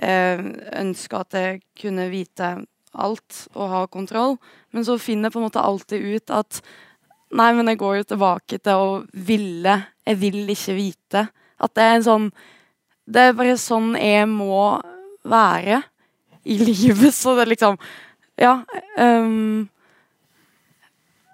[0.01, 0.41] eh,
[0.81, 2.55] ønske at jeg kunne vite
[2.93, 4.39] alt og ha kontroll.
[4.73, 6.63] Men så finner jeg på en måte alltid ut at
[7.33, 8.89] Nei, men jeg går jo tilbake til å
[9.25, 9.79] ville.
[10.05, 11.23] Jeg vil ikke vite.
[11.65, 12.27] At det er en sånn
[13.09, 14.81] Det er bare sånn jeg må
[15.25, 15.81] være
[16.45, 17.15] i livet.
[17.15, 17.79] Så det liksom
[18.41, 18.63] Ja.
[18.97, 19.69] Um,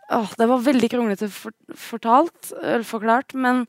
[0.09, 3.67] å, det var veldig kronglete for, fortalt, eller forklart, men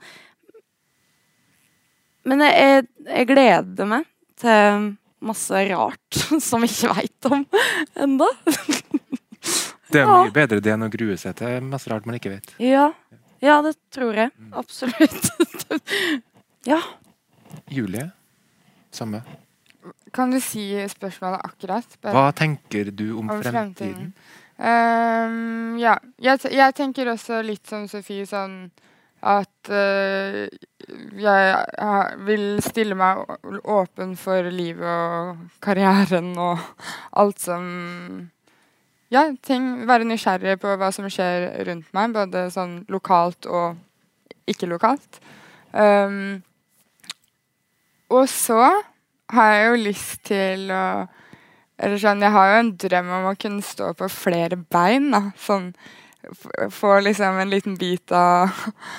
[2.28, 4.04] Men jeg, jeg, gleder meg
[4.38, 4.89] til
[5.24, 7.46] masse rart som jeg ikke veit om
[7.96, 8.28] enda.
[9.89, 10.18] Det er Ja.
[10.36, 12.52] bedre det enn å grue seg til masse rart man ikke vet.
[12.62, 12.92] Ja.
[13.42, 14.34] ja, det tror jeg.
[14.54, 15.32] Absolutt.
[16.70, 16.82] ja.
[17.72, 18.12] Julie?
[18.94, 19.24] Samme.
[20.13, 21.98] Kan du si spørsmålet akkurat?
[22.02, 23.74] Hva tenker du om om fremtiden?
[23.76, 24.13] fremtiden?
[24.60, 25.95] Um, ja.
[26.19, 28.67] Jeg, jeg tenker også litt som Sofie, sånn
[29.19, 30.48] at uh,
[31.19, 33.24] jeg vil stille meg
[33.67, 36.60] åpen for livet og karrieren og
[37.19, 37.65] alt som
[39.10, 43.80] Ja, ting, være nysgjerrig på hva som skjer rundt meg, både sånn lokalt og
[44.50, 45.17] ikke lokalt.
[45.74, 46.43] Um,
[48.13, 48.62] og så
[49.34, 50.84] har jeg jo lyst til å
[51.80, 55.12] eller sånn, Jeg har jo en drøm om å kunne stå på flere bein.
[55.12, 55.74] da, sånn
[56.76, 58.52] Få liksom en liten bit av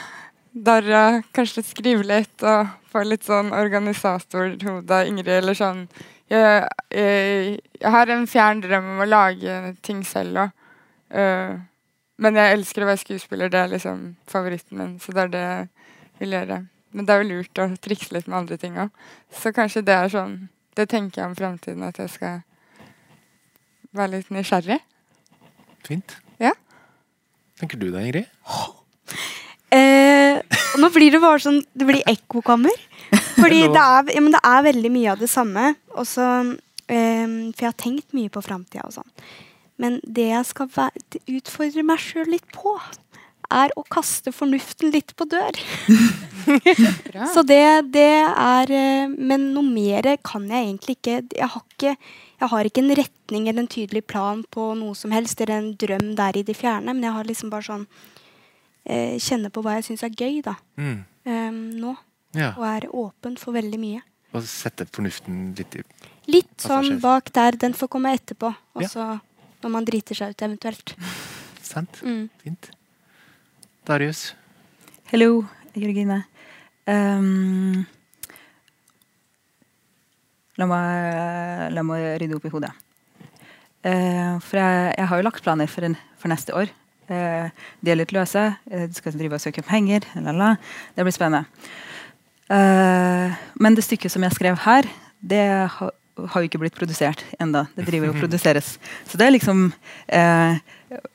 [0.66, 5.85] Darra, kanskje skrive litt og få litt sånn organisatorhode av Ingrid, eller sånn
[6.31, 10.57] jeg, jeg, jeg har en fjern drøm om å lage ting selv òg.
[12.23, 15.47] men jeg elsker å være skuespiller, det er liksom favoritten min, så det er det
[15.47, 15.69] jeg
[16.21, 16.61] vil gjøre.
[16.92, 18.90] Men det er jo lurt å trikse litt med andre ting òg.
[19.35, 20.40] Så kanskje det er sånn
[20.79, 22.37] Det tenker jeg om fremtiden, at jeg skal
[23.92, 24.79] være litt nysgjerrig.
[25.87, 26.14] Fint.
[26.38, 26.53] Ja.
[27.59, 28.31] Tenker du det, Ingrid?
[29.70, 30.40] Eh,
[30.74, 32.74] og nå blir det bare sånn Det blir ekkokammer.
[33.37, 35.68] Fordi det er, ja, men det er veldig mye av det samme.
[35.94, 36.26] Og så,
[36.90, 37.22] eh,
[37.55, 39.12] for jeg har tenkt mye på framtida og sånn.
[39.81, 40.90] Men det jeg skal
[41.38, 42.74] utfordre meg sjøl litt på,
[43.51, 45.59] er å kaste fornuften litt på dør.
[47.35, 51.91] Så det, det er eh, Men noe mer kan jeg egentlig ikke Jeg har ikke,
[52.41, 55.73] jeg har ikke en retning eller en tydelig plan på noe som helst, eller en
[55.77, 57.85] drøm der i det fjerne, men jeg har liksom bare sånn
[58.89, 60.57] eh, Kjenne på hva jeg syns er gøy, da.
[60.81, 60.97] Mm.
[61.29, 61.95] Um, nå.
[62.37, 62.55] Ja.
[62.57, 64.01] Og er åpen for veldig mye.
[64.33, 65.85] Og sette fornuften litt i
[66.31, 67.57] Litt sånn bak der.
[67.59, 68.53] Den får komme etterpå.
[68.79, 69.19] Og Ja.
[69.63, 70.95] når man driter seg ut, eventuelt.
[71.71, 72.01] Sant?
[72.07, 72.29] Mm.
[72.43, 72.71] Fint.
[73.88, 74.35] Darius?
[75.11, 76.21] Hello, Jørgine.
[76.90, 77.87] Um,
[80.61, 82.73] la, meg, la meg rydde opp i hodet.
[83.81, 86.73] Uh, for jeg, jeg har jo lagt planer for, en, for neste år.
[87.11, 87.49] Uh,
[87.81, 88.43] de er litt løse.
[88.71, 90.05] Eh, Du skal drive og søke penger.
[90.21, 90.53] Lala.
[90.95, 91.49] Det blir spennende.
[92.51, 94.87] Uh, men det stykket som jeg skrev her,
[95.21, 95.47] det
[96.28, 97.66] har, jo ikke blitt produsert enda.
[97.76, 98.74] Det driver jo og produseres.
[99.09, 99.68] Så det er liksom
[100.06, 100.59] eh,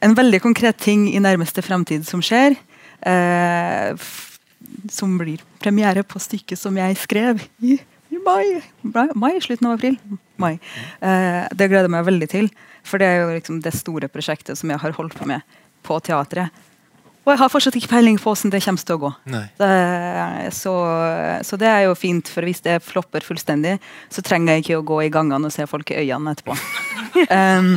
[0.06, 2.58] en veldig konkret ting i nærmeste fremtid som skjer.
[3.06, 4.08] Eh,
[4.92, 7.78] som blir premiere på stykket som jeg skrev i,
[8.12, 8.62] i mai.
[9.14, 10.00] Mai, Slutten av april.
[10.42, 10.56] Mai.
[11.00, 12.50] Eh, det gleder jeg meg veldig til.
[12.86, 15.46] For det er jo liksom det store prosjektet som jeg har holdt på med
[15.86, 16.54] på teatret.
[17.26, 19.12] Og jeg har fortsatt ikke peiling på hvordan det kommer til å gå.
[20.54, 20.74] Så,
[21.48, 23.80] så det er jo fint, for hvis det flopper fullstendig,
[24.14, 26.54] så trenger jeg ikke å gå i gangene og se folk i øynene etterpå.
[27.40, 27.72] um,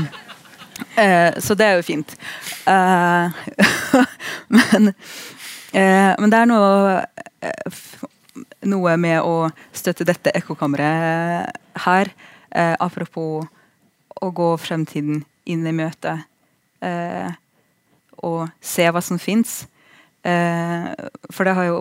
[0.98, 2.12] uh, så det er jo fint.
[2.68, 3.32] Uh,
[4.58, 4.92] men,
[5.72, 6.98] uh, men det er noe,
[7.40, 7.82] eh,
[8.68, 11.56] noe med å støtte dette ekkokammeret
[11.88, 12.12] her,
[12.52, 13.46] eh, apropos
[14.18, 16.18] å gå fremtiden inn i møte.
[16.84, 17.30] Eh,
[18.24, 19.62] og se hva som fins.
[20.26, 20.90] Eh,
[21.30, 21.78] for det har jo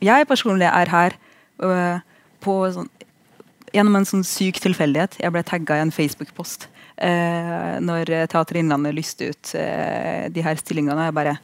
[0.00, 1.16] Jeg personlig er her
[1.60, 1.98] øh,
[2.40, 2.88] på sånn,
[3.74, 5.18] gjennom en sånn syk tilfeldighet.
[5.20, 10.56] Jeg ble tagga i en Facebook-post eh, når Teater Innlandet lyste ut eh, de her
[10.56, 11.10] stillingene.
[11.10, 11.36] Jeg bare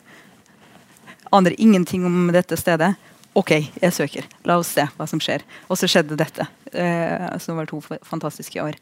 [1.37, 2.95] aner ingenting om dette stedet.
[3.37, 4.29] OK, jeg søker.
[4.49, 5.45] La oss se hva som skjer.
[5.69, 6.47] Og så skjedde dette.
[6.73, 8.79] Eh, det var to fantastiske år.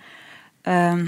[0.70, 1.02] Eh,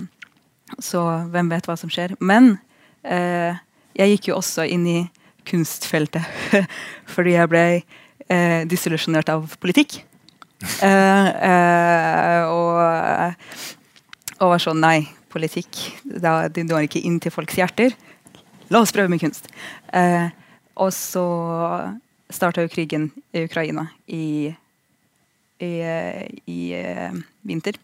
[0.82, 1.02] så
[1.32, 2.16] hvem vet hva som skjer.
[2.20, 2.56] Men
[3.02, 3.56] eh,
[3.96, 4.98] jeg gikk jo også inn i
[5.46, 6.26] kunstfeltet
[7.14, 10.00] fordi jeg ble eh, disillusjonert av politikk.
[10.82, 13.36] Eh, eh, og,
[14.40, 14.98] og var sånn Nei,
[15.32, 17.94] politikk da, det når ikke inn til folks hjerter.
[18.72, 19.48] La oss prøve med kunst.
[19.94, 20.28] Eh,
[20.82, 21.26] og så
[22.32, 24.50] starta jo krigen i Ukraina i,
[25.62, 27.78] i, eh, i eh, vinter.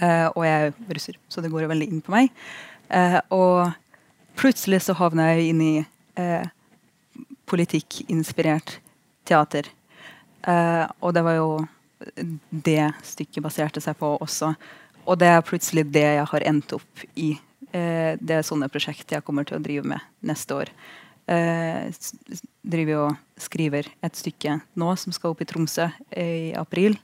[0.00, 2.32] Eh, og jeg er russer, så det går veldig inn på meg.
[2.90, 3.72] Eh, og
[4.38, 5.74] plutselig så havna jeg inn i
[6.20, 6.46] eh,
[7.50, 8.78] politikkinspirert
[9.28, 9.70] teater.
[10.42, 11.50] Eh, og det var jo
[12.50, 14.52] det stykket baserte seg på også.
[15.04, 17.34] Og det er plutselig det jeg har endt opp i.
[17.70, 20.72] Eh, det er sånne prosjekt jeg kommer til å drive med neste år.
[21.24, 21.88] Eh,
[22.60, 25.88] driver og skriver et stykke nå som skal opp i Tromsø
[26.20, 26.98] i april.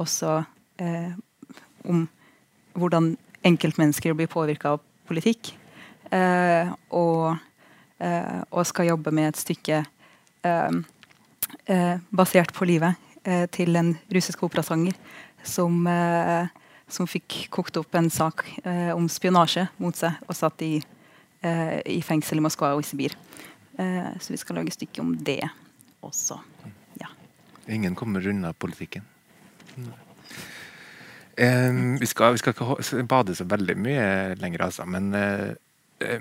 [0.00, 0.40] Også
[0.82, 1.12] eh,
[1.86, 2.06] om
[2.78, 3.14] hvordan
[3.46, 5.52] enkeltmennesker blir påvirka av politikk.
[6.10, 7.38] Eh, og,
[8.02, 9.82] eh, og skal jobbe med et stykke
[10.44, 10.78] eh,
[11.66, 14.96] eh, basert på livet eh, til en russisk operasanger
[15.46, 15.86] som,
[16.84, 18.42] som fikk kokt opp en sak
[18.92, 20.74] om spionasje mot seg og satt i,
[21.88, 23.14] i fengsel i Moskva og i Sibir.
[24.20, 25.38] Så vi skal lage stykke om det
[26.04, 26.36] også.
[27.00, 27.08] Ja.
[27.72, 29.08] Ingen kommer unna politikken.
[31.40, 34.08] Eh, vi, skal, vi skal ikke bade så veldig mye
[34.40, 36.18] lenger, altså, men eh,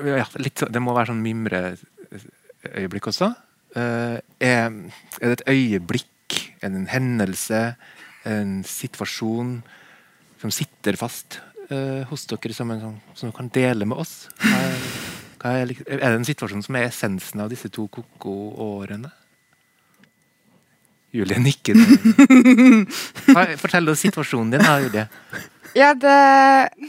[0.00, 3.32] ja, litt, Det må være sånn mimreøyeblikk også.
[3.76, 4.16] Eh,
[4.46, 4.70] er,
[5.18, 7.60] det et øyeblikk, en hendelse,
[8.28, 9.56] en situasjon
[10.40, 14.28] som sitter fast eh, hos dere som, en sånn, som dere kan dele med oss?
[14.40, 14.84] Hva er,
[15.40, 19.10] hva er, er det en situasjon som er essensen av disse to koko-årene?
[21.10, 21.78] Julie nikker.
[23.62, 25.06] Fortell oss situasjonen din, da, Julie.
[25.74, 26.80] Ja, det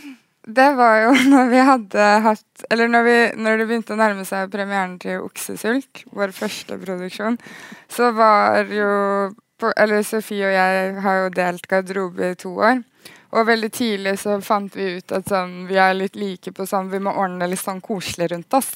[0.42, 4.26] Det var jo når vi hadde hatt Eller når, vi, når det begynte å nærme
[4.26, 7.38] seg premieren til Oksesult, vår første produksjon,
[7.90, 8.90] så var jo
[9.78, 12.82] Eller Sofie og jeg har jo delt garderobe i to år.
[13.32, 16.90] Og veldig tidlig så fant vi ut at sånn, vi er litt like på sånn
[16.92, 18.74] Vi må ordne litt sånn koselig rundt oss.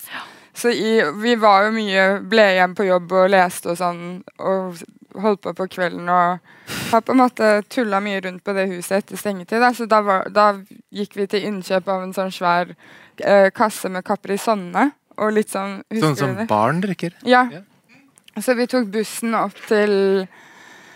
[0.55, 4.05] Så i, vi var jo mye Ble igjen på jobb og leste og sånn,
[4.39, 4.79] og
[5.21, 6.39] holdt på på kvelden og
[6.91, 9.61] har på en måte tulla mye rundt på det huset etter stengetid.
[9.61, 9.71] Da.
[9.73, 10.47] Så da, var, da
[10.95, 12.73] gikk vi til innkjøp av en sånn svær
[13.21, 14.89] eh, kasse med Caprisonne.
[15.15, 16.47] Og litt sånn Sånn som det?
[16.49, 17.13] barn drikker.
[17.23, 17.45] Ja.
[17.51, 17.61] Ja.
[18.43, 20.25] Så vi tok bussen opp til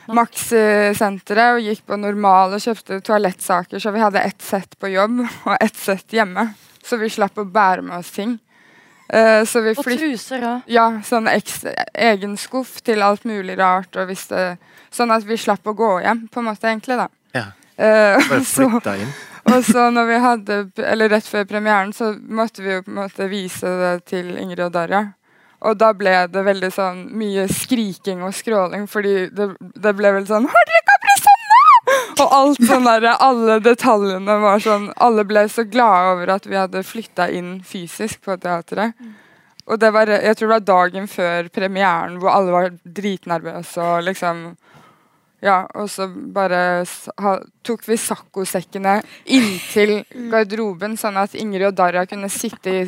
[0.10, 5.22] Maxi-senteret og gikk på Normal og kjøpte toalettsaker, så vi hadde ett sett på jobb
[5.48, 6.50] og ett sett hjemme.
[6.84, 8.38] Så vi slapp å bære med oss ting.
[9.10, 10.68] Eh, så vi Og truser òg.
[10.70, 13.96] ja, sånn ekstra, egen skuff til alt mulig rart.
[13.98, 14.58] Og hvis det,
[14.94, 16.98] sånn at vi slapp å gå hjem, på en måte, egentlig.
[16.98, 17.08] da.
[17.34, 17.46] Ja.
[17.80, 19.14] Uh, Bare flytta inn.
[19.54, 23.00] og så når vi hadde, eller rett før premieren, så måtte vi jo på en
[23.02, 25.08] måte vise det til Ingrid og Darja.
[25.60, 30.28] Og da ble det veldig sånn mye skriking og skråling, fordi det, det ble vel
[30.30, 30.79] sånn Har dere!
[32.20, 36.58] Og alt sånn der, alle detaljene var sånn Alle ble så glade over at vi
[36.60, 38.98] hadde flytta inn fysisk på teatret.
[39.70, 44.04] Og det var, jeg tror det var dagen før premieren hvor alle var dritnervøse og
[44.10, 44.50] liksom
[45.40, 46.84] Ja, og så bare
[47.64, 48.98] tok vi saccosekkene
[49.32, 50.02] inntil
[50.32, 52.82] garderoben, sånn at Ingrid og Darja kunne sitte i,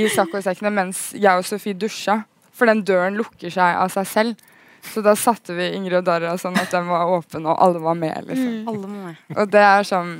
[0.00, 2.22] i saccosekkene mens jeg og Sofie dusja.
[2.56, 4.40] For den døren lukker seg av seg selv.
[4.82, 7.94] Så da satte vi Ingrid og Dara sånn at den var åpen, og alle var
[7.98, 8.24] med.
[8.26, 8.68] liksom.
[8.68, 9.16] Alle med.
[9.36, 10.14] Og det er sånn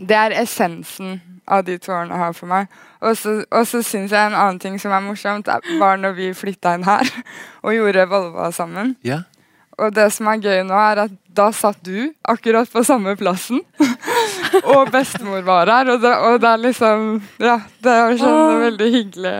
[0.00, 2.66] Det er essensen av de to årene her for meg.
[3.00, 6.16] Og så, og så syns jeg en annen ting som er morsomt, er- var når
[6.16, 7.06] vi flytta inn her
[7.64, 8.96] og gjorde Volva sammen.
[9.06, 9.20] Ja.
[9.78, 13.60] Og det som er gøy nå, er at da satt du akkurat på samme plassen.
[14.74, 17.06] og bestemor var her, og det, og det er liksom
[17.38, 19.36] Ja, det er sånn veldig hyggelig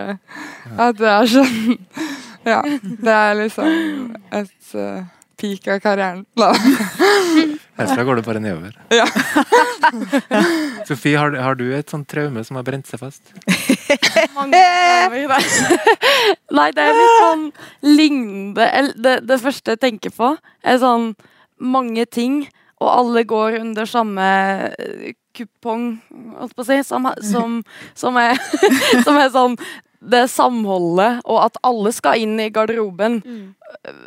[0.77, 1.77] at det er sånn
[2.47, 2.61] Ja.
[2.81, 5.03] Det er liksom et uh,
[5.37, 6.25] peak av karrieren.
[6.37, 6.53] Da.
[7.77, 8.77] Herfra går det bare nedover.
[8.89, 9.05] Ja.
[10.87, 13.21] Sofie, har, har du et sånt traume som har brent seg fast?
[14.37, 14.49] Nei.
[16.73, 17.45] Det er litt sånn
[17.85, 20.33] lignende eller det, det første jeg tenker på,
[20.63, 21.11] er sånn
[21.57, 22.45] mange ting,
[22.81, 24.25] og alle går under samme
[24.77, 25.87] eh, kupong,
[26.37, 27.59] holdt på å si, som, som,
[27.97, 28.37] som, er,
[29.05, 29.57] som er sånn
[30.07, 33.19] det samholdet, og at alle skal inn i garderoben,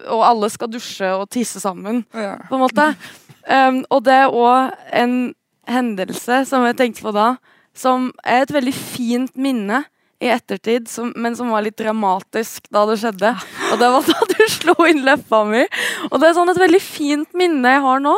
[0.08, 2.36] og alle skal dusje og tisse sammen Ja.
[2.48, 2.86] på en måte.
[3.50, 5.14] Um, og det er òg en
[5.70, 7.34] hendelse som jeg tenkte på da,
[7.76, 9.84] som er et veldig fint minne
[10.20, 13.30] i ettertid, som, men som var litt dramatisk da det skjedde.
[13.72, 15.62] Og det var da du slo inn leppa mi.
[16.10, 18.16] Og det er sånn et veldig fint minne jeg har nå.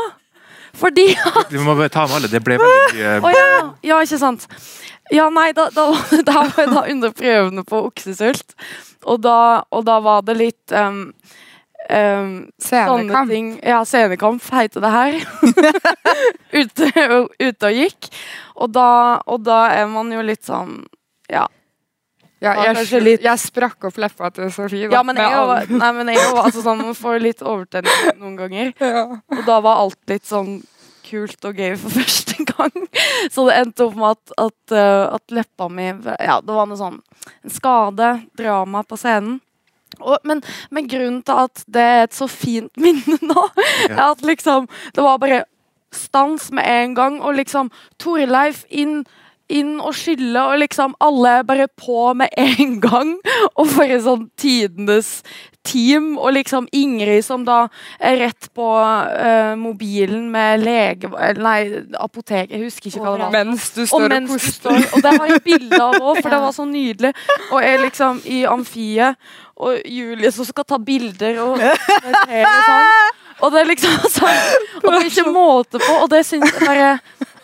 [0.73, 1.05] Fordi
[1.53, 2.29] Du må bare ta med alle.
[2.33, 4.47] Det ble veldig mye oh, ja, ja, ikke sant.
[5.11, 5.89] Ja, nei, da, da,
[6.29, 8.55] da var jeg da under prøvene på oksesult.
[9.05, 11.09] Og da, og da var det litt um,
[11.91, 13.49] um, sånne ting.
[13.67, 15.19] Ja, scenekamp heter det her.
[16.61, 16.93] ute,
[17.43, 18.13] ute og gikk.
[18.55, 20.85] Og og da er man jo litt sånn
[21.33, 21.49] Ja.
[22.43, 24.89] Ja, Ja, jeg, litt- jeg sprakk opp leppa til Sofie.
[24.89, 28.19] da, ja men jeg var, nei, men jeg var altså sånn, man får litt overtenning
[28.19, 28.73] noen ganger.
[28.83, 29.05] ja.
[29.31, 30.57] Og da var alt litt sånn
[31.13, 32.91] kult og gøy for første gang.
[33.31, 35.89] Så det endte opp med at, at, eh, at leppa mi
[36.19, 37.01] Ja, det var noe sånn
[37.45, 39.41] En skade, drama på scenen.
[40.01, 40.41] Og, men,
[40.73, 43.49] men grunnen til at det er et så fint minne nå,
[43.91, 45.45] er at liksom Det var bare
[45.93, 47.69] stans med en gang, og liksom
[48.01, 49.03] Torleif inn
[49.53, 53.17] inn og skylle, og liksom alle bare på med en gang.
[53.59, 55.21] Og for en sånn tidenes
[55.67, 56.17] team.
[56.19, 57.67] Og liksom Ingrid som da
[58.01, 61.11] er rett på uh, mobilen med lege...
[61.39, 63.37] Nei, apotek, jeg husker ikke hva det var.
[63.37, 64.59] Mens du står og, koster.
[64.59, 67.15] står, og det har jeg bilde av òg, for det var så nydelig.
[67.51, 69.33] Og jeg liksom i amfiet,
[69.63, 73.19] og Julie som skal ta bilder og og sånn.
[73.43, 74.41] Og det er liksom sånn
[74.81, 76.97] Og det er ikke måte på, og det syns jeg bare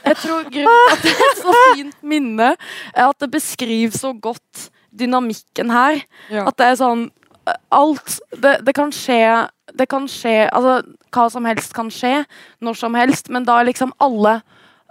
[0.09, 2.51] Jeg tror grunnen at det er et så fint minne,
[2.95, 6.03] er at det beskriver så godt dynamikken her.
[6.33, 6.47] Ja.
[6.49, 7.09] At det er sånn
[7.73, 9.23] Alt Det, det kan skje
[9.73, 10.83] Det kan skje Altså,
[11.15, 12.27] hva som helst kan skje
[12.61, 14.43] når som helst, men da er liksom alle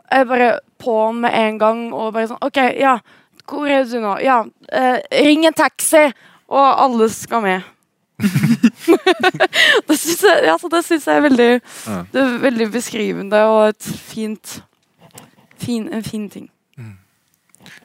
[0.09, 2.97] er bare på med en gang og bare sånn OK, ja,
[3.47, 4.13] hvor er du nå?
[4.23, 4.37] Ja,
[4.71, 6.05] eh, ring en taxi!
[6.47, 7.65] Og alle skal med.
[9.87, 11.97] det syns jeg, altså, jeg er veldig Ja.
[12.13, 14.61] Det er veldig beskrivende og et fint,
[15.61, 16.49] fin, en fin ting.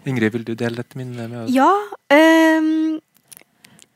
[0.06, 1.52] Ingrid, vil du dele et minne med oss?
[1.54, 1.70] Ja.
[2.12, 3.00] Um,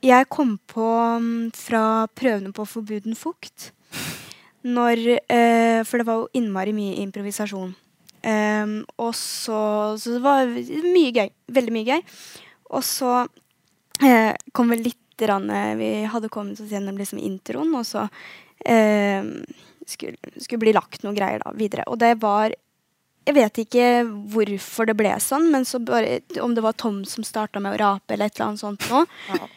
[0.04, 0.86] jeg kom på
[1.22, 1.82] mm, fra
[2.14, 3.72] prøvene på Forbuden fukt
[4.66, 7.74] når uh, For det var jo innmari mye improvisasjon.
[8.26, 11.30] Um, og så Så det var mye gøy.
[11.58, 12.02] Veldig mye gøy.
[12.74, 17.70] Og så uh, kom vel litt grann, eh, Vi hadde kommet oss gjennom liksom introen,
[17.78, 19.28] og så uh,
[19.88, 21.86] skulle, skulle bli lagt noen greier da videre.
[21.88, 22.52] Og det var
[23.26, 23.86] Jeg vet ikke
[24.32, 27.80] hvorfor det ble sånn, men så bare, om det var Tom som starta med å
[27.82, 29.02] rape eller et eller annet sånt nå.
[29.32, 29.48] Ja.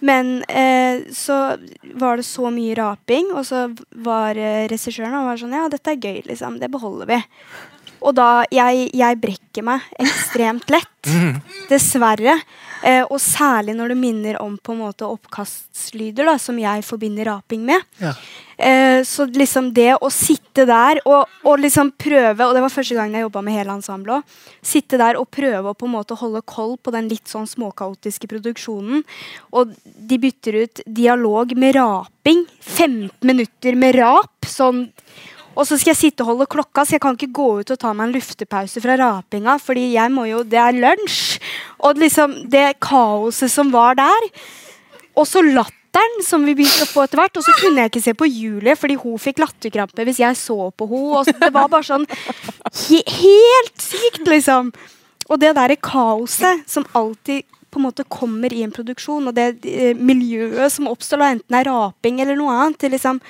[0.00, 1.56] Men eh, så
[1.98, 3.66] var det så mye raping, og så
[4.04, 6.60] var eh, regissøren og var sånn Ja, dette er gøy, liksom.
[6.62, 7.18] Det beholder vi.
[7.98, 11.12] Og da Jeg, jeg brekker meg ekstremt lett.
[11.70, 12.38] Dessverre.
[12.82, 17.30] Eh, og særlig når det minner om på en måte oppkastlyder, da, som jeg forbinder
[17.30, 17.82] raping med.
[18.02, 18.12] Ja.
[18.58, 22.96] Eh, så liksom det å sitte der og, og liksom prøve Og det var første
[22.96, 24.40] gang jeg jobba med hele ensemblet òg.
[24.66, 28.30] Sitte der og prøve å på en måte holde koll på den litt sånn småkaotiske
[28.30, 29.04] produksjonen.
[29.54, 32.44] Og de bytter ut dialog med raping.
[32.60, 34.34] 15 minutter med rap.
[34.48, 34.88] Sånn
[35.58, 37.78] og så skal jeg sitte og holde klokka, så jeg kan ikke gå ut og
[37.82, 41.40] ta meg en luftepause fra rapinga, fordi jeg må jo Det er lunsj.
[41.82, 44.28] Og liksom det kaoset som var der.
[45.18, 47.36] Og så latteren som vi begynte å få etter hvert.
[47.40, 50.70] Og så kunne jeg ikke se på Julie, fordi hun fikk latterkrampe hvis jeg så
[50.70, 51.18] på henne.
[51.18, 52.06] Og så- det var bare sånn
[52.88, 54.72] he Helt sykt, liksom.
[55.28, 59.66] Og det derre kaoset som alltid på en måte kommer i en produksjon, og det
[59.68, 63.20] eh, miljøet som oppstår, da, enten det er raping eller noe annet, det, liksom,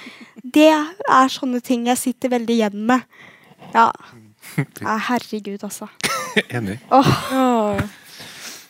[0.42, 3.06] det er sånne ting jeg sitter veldig igjen med.
[3.74, 3.90] Ja.
[4.80, 5.90] ja herregud, altså.
[6.54, 6.78] Enig.
[6.94, 7.80] Oh.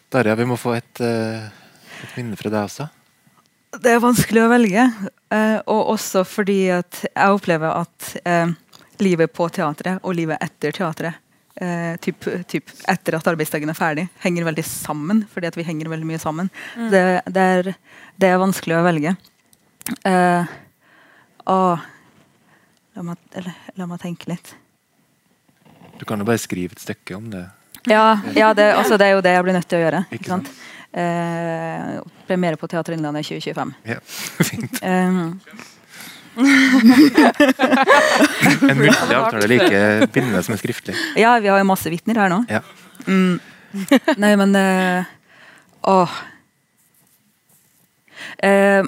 [0.09, 1.49] Darja, vi må få et, eh,
[2.03, 2.89] et minne fra deg også.
[3.79, 4.87] Det er vanskelig å velge.
[5.35, 8.55] eh, og også fordi at jeg opplever at eh,
[9.05, 11.21] livet på teatret og livet etter teatret,
[11.61, 15.25] eh, typ, typ etter at arbeidsdagen er ferdig, henger veldig sammen.
[15.33, 16.51] Fordi at vi henger veldig mye sammen.
[16.77, 17.73] Det, det, er,
[18.21, 19.15] det er vanskelig å velge.
[20.09, 20.57] Eh,
[21.49, 21.85] og
[22.99, 24.55] la meg, eller, la meg tenke litt.
[25.99, 27.47] Du kan jo bare skrive et stykke om det.
[27.89, 30.05] Ja, ja det, altså, det er jo det jeg blir nødt til å gjøre.
[30.15, 30.51] Ikke sant?
[30.99, 31.99] Eh,
[32.29, 33.75] premiere på Teater Innlandet 2025.
[33.89, 33.99] Ja,
[34.51, 34.81] fint.
[34.83, 35.39] Um,
[38.69, 39.79] En muntlig avtale er like
[40.15, 40.95] bindende som en skriftlig.
[41.19, 42.39] ja, vi har jo masse vitner her nå.
[42.51, 42.61] Ja.
[43.09, 43.39] Mm.
[44.23, 45.09] Nei, men eh,
[45.89, 46.13] Åh.
[48.39, 48.83] Eh,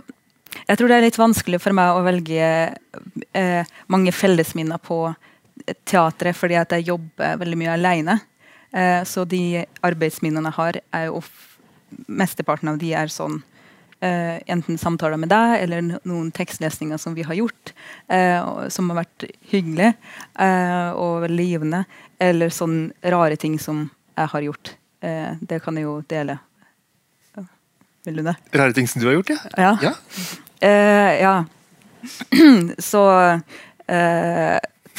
[0.66, 2.46] jeg tror det er litt vanskelig for meg å velge
[3.34, 5.02] eh, mange fellesminner på
[5.86, 8.18] teatret, fordi at jeg jobber veldig mye alene.
[8.70, 11.22] Eh, så de arbeidsminnene jeg har, er jo
[12.06, 13.40] Mesteparten av de er sånn
[14.00, 17.72] eh, enten samtaler med deg eller noen tekstlesninger som vi har gjort,
[18.12, 19.94] uh, som har vært hyggelige
[20.40, 21.84] uh, og veldig givende,
[22.20, 24.74] eller sånne rare ting som jeg har gjort.
[25.00, 26.36] Eh, det kan jeg jo dele.
[28.04, 28.34] Vil du det?
[28.56, 29.38] Rare ting som du har gjort, ja?
[29.56, 29.72] Ja.
[29.84, 29.94] Ja.
[31.20, 31.34] Ja.
[32.90, 33.04] Så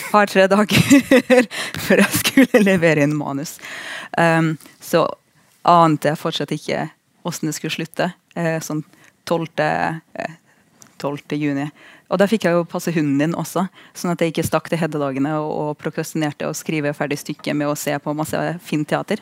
[0.09, 1.45] par-tre dager
[1.85, 3.57] før jeg skulle levere inn manus,
[4.17, 5.05] um, så
[5.67, 6.87] ante jeg fortsatt ikke
[7.27, 8.11] åssen det skulle slutte.
[8.35, 8.83] Eh, sånn
[9.27, 9.47] 12.
[9.59, 10.37] Eh,
[11.01, 11.37] 12.
[11.39, 11.67] juni.
[12.11, 13.63] Og da fikk jeg jo passe hunden din også,
[13.95, 17.71] sånn at jeg ikke stakk til Heddedagene og, og prokrastinerte å skrive ferdig stykket med
[17.71, 19.21] å se på masse fint teater.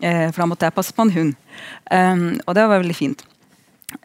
[0.00, 1.36] Eh, for da måtte jeg passe på en hund.
[1.92, 3.26] Um, og det var veldig fint.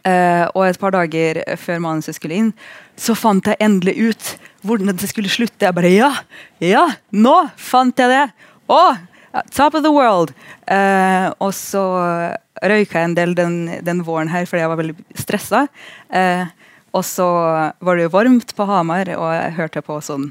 [0.03, 2.53] Uh, og et par dager før manuset skulle inn,
[2.97, 4.31] så fant jeg endelig ut
[4.65, 5.63] hvordan det skulle slutte.
[5.67, 6.11] Jeg bare Ja!
[6.59, 6.87] Ja!
[7.15, 8.25] Nå fant jeg det!
[8.67, 8.81] Å!
[9.53, 10.35] Top of the world!
[10.67, 11.85] Uh, og så
[12.63, 15.65] røyka en del den, den våren her fordi jeg var veldig stressa.
[16.09, 16.45] Eh,
[16.95, 17.27] og så
[17.83, 20.29] var det jo varmt på Hamar, og jeg hørte på sånn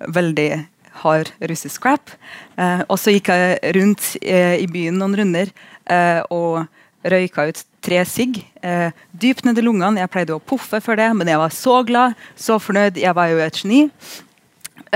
[0.00, 0.64] veldig
[1.02, 2.12] hard russisk crap.
[2.56, 5.52] Eh, og så gikk jeg rundt eh, i byen noen runder
[5.92, 6.64] eh, og
[7.06, 8.40] røyka ut tre sigg.
[8.64, 10.00] Eh, dypt ned i lungene.
[10.00, 12.98] Jeg pleide å poffe for det, men jeg var så glad, så fornøyd.
[13.02, 13.82] Jeg var jo et geni.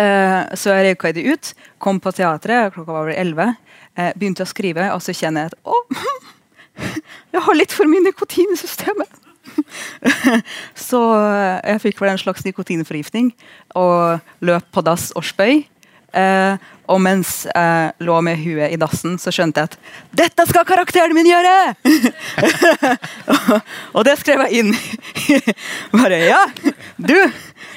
[0.01, 1.53] Eh, så jeg røyka det ut.
[1.83, 3.53] Kom på teatret, klokka var vel elleve.
[4.17, 5.77] Begynte å skrive, og så kjenner jeg at å,
[7.35, 9.21] jeg har litt for mye nikotin i systemet.
[10.89, 13.33] så eh, jeg fikk vel en slags nikotinforgiftning
[13.79, 15.65] og løp på dass og spøy.
[16.11, 19.77] Eh, og mens jeg lå med huet i dassen, så skjønte jeg at
[20.23, 21.53] dette skal karakteren min gjøre!
[23.95, 24.75] og det skrev jeg inn.
[25.95, 26.41] Bare ja,
[26.99, 27.15] du,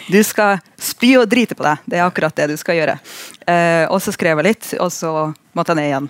[0.09, 1.85] du skal spy og drite på deg.
[1.85, 2.97] Det er akkurat det du skal gjøre.
[3.45, 5.13] Eh, og så skrev jeg litt, og så
[5.53, 6.09] måtte jeg ned igjen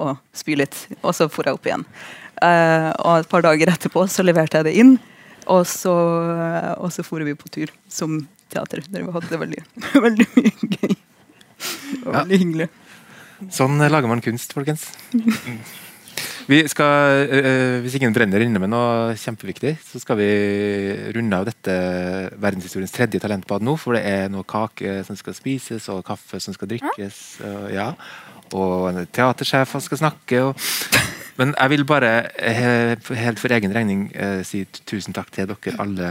[0.00, 0.80] og spy litt.
[1.02, 1.84] Og så for jeg opp igjen.
[2.40, 4.94] Eh, og et par dager etterpå så leverte jeg det inn,
[5.50, 5.92] og så,
[6.80, 8.20] og så for vi på tur som
[8.52, 8.82] teater.
[8.88, 9.62] Der vi hadde det veldig,
[10.06, 10.96] veldig mye gøy.
[10.96, 12.22] Det var Ja.
[12.24, 12.68] veldig hyggelig.
[13.52, 14.88] Sånn lager man kunst, folkens.
[16.50, 20.26] Vi skal, øh, Hvis ingen brenner inne med noe kjempeviktig, så skal vi
[21.14, 21.76] runde av dette
[22.42, 23.76] verdenshistoriens tredje talentbad nå.
[23.78, 27.20] For det er noe kake som skal spises, og kaffe som skal drikkes.
[27.46, 27.92] Og, ja.
[28.56, 30.42] og teatersjefer skal snakke.
[30.48, 30.68] Og,
[31.40, 35.72] men jeg vil bare eh, helt for egen regning eh, si tusen takk til dere
[35.80, 36.10] alle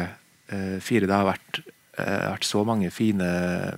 [0.50, 1.06] eh, fire.
[1.06, 1.60] Det har vært,
[2.00, 3.28] vært så mange fine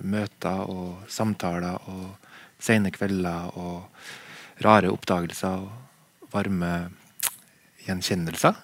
[0.00, 2.30] møter og samtaler og
[2.62, 6.72] sene kvelder og rare oppdagelser og varme
[7.84, 8.60] gjenkjennelser.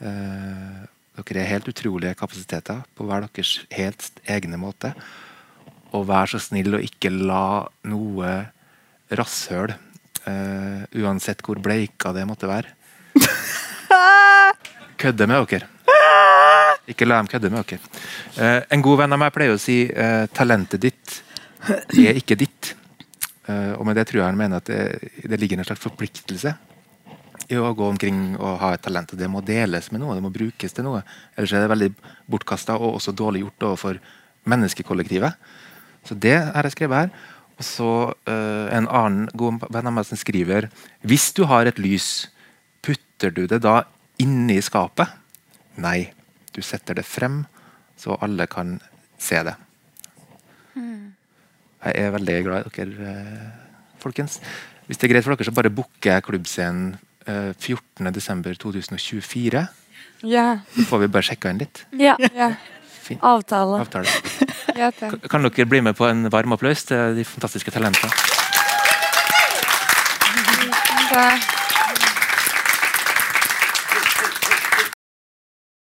[0.00, 4.94] Dere er helt utrolige kapasiteter på hver deres helt egne måte.
[5.92, 8.32] Og vær så snill å ikke la noe
[9.20, 9.76] rasshøl,
[10.28, 12.74] eh, uansett hvor bleika det måtte være,
[15.02, 15.68] kødde med dere.
[16.88, 17.80] Ikke la dem kødde med dere.
[18.38, 21.18] Uh, en god venn av meg pleier å si uh, talentet ditt
[21.68, 22.74] er ikke ditt.
[23.48, 26.52] Og med det tror jeg han mener at det, det ligger en slags forpliktelse
[27.48, 29.14] i å gå omkring og ha et talent.
[29.16, 31.00] Det må deles med noe, det må brukes til noe.
[31.36, 31.88] Ellers er det veldig
[32.28, 34.00] bortkasta og også dårlig gjort overfor
[34.48, 35.48] menneskekollektivet.
[36.08, 37.26] Så det har jeg skrevet her.
[37.58, 40.68] Og så uh, en annen god venn av meg som skriver
[41.02, 42.28] Hvis du har et lys,
[42.82, 43.80] putter du det da
[44.22, 45.10] inni skapet?
[45.78, 46.10] Nei,
[46.54, 47.46] du setter det frem,
[47.98, 48.78] så alle kan
[49.18, 49.54] se det.
[51.78, 53.50] Jeg er veldig glad i dere, eh,
[54.02, 54.40] folkens.
[54.86, 56.96] Hvis det er greit for dere, så bare booker jeg klubbscenen
[57.28, 59.66] uh, 14.12.2024.
[60.26, 60.58] Ja.
[60.74, 61.76] Så får vi bare sjekka inn litt.
[61.94, 62.14] Ja.
[62.18, 62.52] Yeah.
[63.08, 63.22] Mm.
[63.22, 63.80] Avtale.
[63.80, 64.08] Avtale.
[65.30, 68.10] Kan dere bli med på en varm applaus til de fantastiske talentene?
[71.08, 71.57] Det-